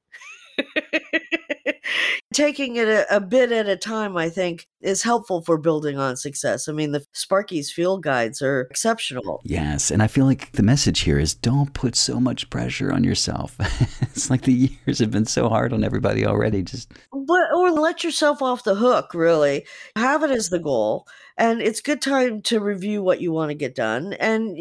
Taking 2.34 2.76
it 2.76 2.88
a, 2.88 3.16
a, 3.16 3.20
bit 3.22 3.52
at 3.52 3.68
a 3.68 3.78
time, 3.78 4.18
I 4.18 4.30
think, 4.30 4.68
is 4.82 5.04
helpful 5.04 5.42
for 5.42 5.58
building 5.58 5.98
on 5.98 6.16
success. 6.16 6.68
I 6.68 6.72
mean, 6.72 6.92
the 6.92 7.06
Sparky's 7.14 7.72
field 7.72 8.04
guides 8.04 8.42
are 8.42 8.62
exceptional. 8.62 9.42
Yes. 9.44 9.92
And 9.92 10.02
I 10.02 10.08
feel 10.08 10.26
like 10.26 10.52
the 10.54 10.64
message 10.64 11.02
here 11.02 11.20
is 11.20 11.34
don't 11.34 11.74
put 11.74 11.96
so 11.96 12.20
much 12.20 12.50
pressure 12.50 12.92
on 12.92 13.04
yourself. 13.04 13.56
it's 14.02 14.30
like 14.30 14.44
the 14.44 14.54
years 14.86 15.00
have 15.00 15.12
been 15.12 15.26
so 15.26 15.50
hard 15.50 15.74
on 15.74 15.84
everybody 15.84 16.26
already. 16.26 16.62
Just. 16.62 16.92
But, 17.12 17.52
or 17.56 17.72
let 17.72 18.04
yourself 18.04 18.42
off 18.42 18.64
the 18.64 18.76
hook, 18.76 19.14
really. 19.14 19.66
Have 19.96 20.24
it 20.24 20.32
as 20.32 20.50
the 20.50 20.60
goal 20.60 21.06
and 21.40 21.62
it's 21.62 21.80
good 21.80 22.02
time 22.02 22.42
to 22.44 22.60
review 22.60 23.02
what 23.02 23.22
you 23.22 23.32
want 23.32 23.50
to 23.50 23.56
get 23.56 23.74
done 23.74 24.12
and 24.14 24.58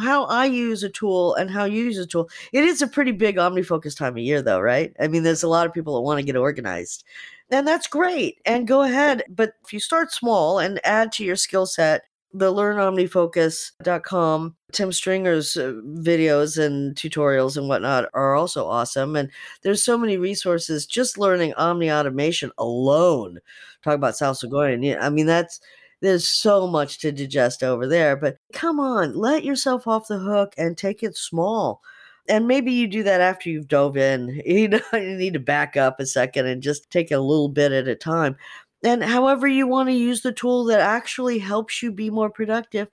how 0.00 0.26
I 0.26 0.44
use 0.44 0.84
a 0.84 0.88
tool 0.88 1.34
and 1.34 1.50
how 1.50 1.64
you 1.64 1.82
use 1.82 1.98
a 1.98 2.06
tool. 2.06 2.30
It 2.52 2.62
is 2.64 2.80
a 2.80 2.86
pretty 2.86 3.10
big 3.10 3.36
OmniFocus 3.36 3.98
time 3.98 4.12
of 4.12 4.18
year, 4.18 4.40
though, 4.40 4.60
right? 4.60 4.94
I 5.00 5.08
mean, 5.08 5.24
there's 5.24 5.42
a 5.42 5.48
lot 5.48 5.66
of 5.66 5.74
people 5.74 5.96
that 5.96 6.02
want 6.02 6.20
to 6.20 6.24
get 6.24 6.36
organized, 6.36 7.02
and 7.50 7.66
that's 7.66 7.86
great. 7.86 8.38
And 8.44 8.66
go 8.66 8.82
ahead, 8.82 9.24
but 9.28 9.54
if 9.64 9.72
you 9.72 9.80
start 9.80 10.12
small 10.12 10.58
and 10.58 10.80
add 10.84 11.12
to 11.12 11.24
your 11.24 11.36
skill 11.36 11.66
set, 11.66 12.02
the 12.32 12.52
learnomnifocus.com 12.52 14.54
tim 14.70 14.92
stringer's 14.92 15.56
uh, 15.56 15.72
videos 15.84 16.64
and 16.64 16.94
tutorials 16.94 17.56
and 17.56 17.68
whatnot 17.68 18.08
are 18.14 18.36
also 18.36 18.68
awesome 18.68 19.16
and 19.16 19.28
there's 19.62 19.82
so 19.82 19.98
many 19.98 20.16
resources 20.16 20.86
just 20.86 21.18
learning 21.18 21.52
omni 21.54 21.90
automation 21.90 22.52
alone 22.56 23.40
talk 23.82 23.96
about 23.96 24.16
sal 24.16 24.32
Soghoian 24.32 24.96
i 25.02 25.10
mean 25.10 25.26
that's 25.26 25.58
there's 26.00 26.26
so 26.26 26.66
much 26.66 26.98
to 26.98 27.12
digest 27.12 27.62
over 27.62 27.86
there. 27.86 28.16
But 28.16 28.38
come 28.52 28.80
on, 28.80 29.14
let 29.14 29.44
yourself 29.44 29.86
off 29.86 30.08
the 30.08 30.18
hook 30.18 30.54
and 30.56 30.76
take 30.76 31.02
it 31.02 31.16
small. 31.16 31.82
And 32.30 32.46
maybe 32.46 32.70
you 32.70 32.86
do 32.86 33.02
that 33.02 33.20
after 33.20 33.50
you've 33.50 33.68
dove 33.68 33.96
in. 33.96 34.40
You 34.46 34.68
know, 34.68 34.80
you 34.92 35.16
need 35.16 35.34
to 35.34 35.40
back 35.40 35.76
up 35.76 36.00
a 36.00 36.06
second 36.06 36.46
and 36.46 36.62
just 36.62 36.90
take 36.90 37.10
a 37.10 37.18
little 37.18 37.48
bit 37.48 37.72
at 37.72 37.88
a 37.88 37.94
time. 37.94 38.36
And 38.84 39.02
however 39.02 39.46
you 39.46 39.66
want 39.66 39.88
to 39.88 39.94
use 39.94 40.22
the 40.22 40.32
tool 40.32 40.64
that 40.66 40.80
actually 40.80 41.38
helps 41.38 41.82
you 41.82 41.92
be 41.92 42.08
more 42.08 42.30
productive, 42.30 42.88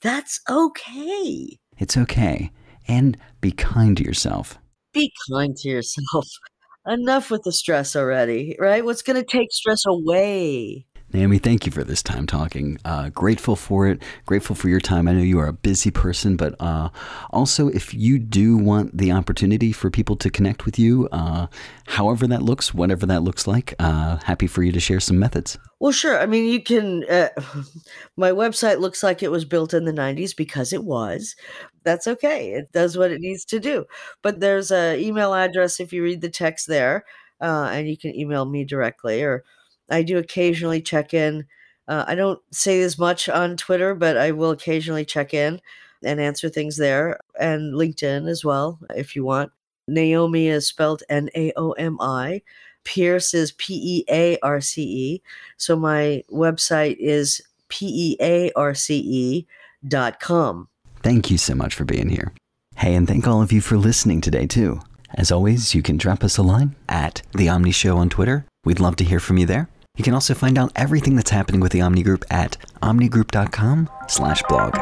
that's 0.00 0.40
okay. 0.48 1.58
It's 1.78 1.96
okay. 1.96 2.52
And 2.86 3.16
be 3.40 3.50
kind 3.50 3.96
to 3.96 4.04
yourself. 4.04 4.58
Be 4.92 5.10
kind 5.32 5.56
to 5.56 5.68
yourself. 5.68 6.28
Enough 6.86 7.30
with 7.30 7.42
the 7.44 7.52
stress 7.52 7.96
already, 7.96 8.54
right? 8.60 8.84
What's 8.84 9.02
going 9.02 9.16
to 9.16 9.26
take 9.26 9.50
stress 9.50 9.84
away? 9.86 10.86
Naomi, 11.14 11.38
thank 11.38 11.64
you 11.64 11.70
for 11.70 11.84
this 11.84 12.02
time 12.02 12.26
talking. 12.26 12.76
Uh, 12.84 13.08
grateful 13.10 13.54
for 13.54 13.86
it. 13.86 14.02
Grateful 14.26 14.56
for 14.56 14.68
your 14.68 14.80
time. 14.80 15.06
I 15.06 15.12
know 15.12 15.22
you 15.22 15.38
are 15.38 15.46
a 15.46 15.52
busy 15.52 15.92
person, 15.92 16.36
but 16.36 16.56
uh, 16.58 16.88
also 17.30 17.68
if 17.68 17.94
you 17.94 18.18
do 18.18 18.56
want 18.56 18.98
the 18.98 19.12
opportunity 19.12 19.70
for 19.70 19.90
people 19.90 20.16
to 20.16 20.28
connect 20.28 20.64
with 20.64 20.76
you, 20.76 21.08
uh, 21.12 21.46
however 21.86 22.26
that 22.26 22.42
looks, 22.42 22.74
whatever 22.74 23.06
that 23.06 23.22
looks 23.22 23.46
like, 23.46 23.74
uh, 23.78 24.16
happy 24.24 24.48
for 24.48 24.64
you 24.64 24.72
to 24.72 24.80
share 24.80 24.98
some 24.98 25.16
methods. 25.16 25.56
Well, 25.78 25.92
sure. 25.92 26.18
I 26.18 26.26
mean, 26.26 26.46
you 26.46 26.60
can. 26.60 27.04
Uh, 27.08 27.28
my 28.16 28.32
website 28.32 28.80
looks 28.80 29.04
like 29.04 29.22
it 29.22 29.30
was 29.30 29.44
built 29.44 29.72
in 29.72 29.84
the 29.84 29.92
90s 29.92 30.36
because 30.36 30.72
it 30.72 30.82
was. 30.82 31.36
That's 31.84 32.08
okay. 32.08 32.54
It 32.54 32.72
does 32.72 32.98
what 32.98 33.12
it 33.12 33.20
needs 33.20 33.44
to 33.44 33.60
do. 33.60 33.84
But 34.22 34.40
there's 34.40 34.72
an 34.72 34.98
email 34.98 35.32
address 35.32 35.78
if 35.78 35.92
you 35.92 36.02
read 36.02 36.22
the 36.22 36.28
text 36.28 36.66
there, 36.66 37.04
uh, 37.40 37.68
and 37.70 37.86
you 37.88 37.96
can 37.96 38.16
email 38.16 38.46
me 38.46 38.64
directly 38.64 39.22
or 39.22 39.44
I 39.90 40.02
do 40.02 40.18
occasionally 40.18 40.80
check 40.80 41.14
in. 41.14 41.46
Uh, 41.86 42.04
I 42.06 42.14
don't 42.14 42.40
say 42.50 42.80
as 42.82 42.98
much 42.98 43.28
on 43.28 43.56
Twitter, 43.56 43.94
but 43.94 44.16
I 44.16 44.30
will 44.32 44.50
occasionally 44.50 45.04
check 45.04 45.34
in 45.34 45.60
and 46.02 46.20
answer 46.20 46.48
things 46.48 46.76
there, 46.76 47.18
and 47.38 47.74
LinkedIn 47.74 48.28
as 48.28 48.44
well, 48.44 48.78
if 48.94 49.16
you 49.16 49.24
want. 49.24 49.52
Naomi 49.88 50.48
is 50.48 50.66
spelled 50.66 51.02
N 51.08 51.28
A 51.34 51.52
O 51.56 51.72
M 51.72 51.98
I. 52.00 52.42
Pearce 52.84 53.34
is 53.34 53.52
P 53.52 53.74
E 53.74 54.04
A 54.10 54.38
R 54.42 54.60
C 54.60 54.82
E. 54.82 55.22
So 55.56 55.76
my 55.76 56.22
website 56.30 56.96
is 56.98 57.40
P 57.68 57.86
E 57.86 58.16
A 58.20 58.50
R 58.56 58.74
C 58.74 58.96
E 58.96 59.46
dot 59.86 60.20
com. 60.20 60.68
Thank 61.02 61.30
you 61.30 61.38
so 61.38 61.54
much 61.54 61.74
for 61.74 61.84
being 61.84 62.08
here. 62.08 62.32
Hey, 62.76 62.94
and 62.94 63.06
thank 63.06 63.26
all 63.26 63.42
of 63.42 63.52
you 63.52 63.60
for 63.60 63.76
listening 63.76 64.20
today, 64.20 64.46
too. 64.46 64.80
As 65.14 65.30
always, 65.30 65.74
you 65.74 65.82
can 65.82 65.96
drop 65.96 66.24
us 66.24 66.38
a 66.38 66.42
line 66.42 66.74
at 66.88 67.22
The 67.34 67.48
Omni 67.48 67.70
Show 67.70 67.98
on 67.98 68.08
Twitter. 68.08 68.46
We'd 68.64 68.80
love 68.80 68.96
to 68.96 69.04
hear 69.04 69.20
from 69.20 69.38
you 69.38 69.46
there. 69.46 69.68
You 69.96 70.02
can 70.02 70.14
also 70.14 70.34
find 70.34 70.58
out 70.58 70.72
everything 70.74 71.14
that's 71.14 71.30
happening 71.30 71.60
with 71.60 71.70
the 71.70 71.80
Omni 71.80 72.02
Group 72.02 72.24
at 72.28 72.56
omnigroup.com 72.82 73.88
slash 74.08 74.42
blog. 74.48 74.74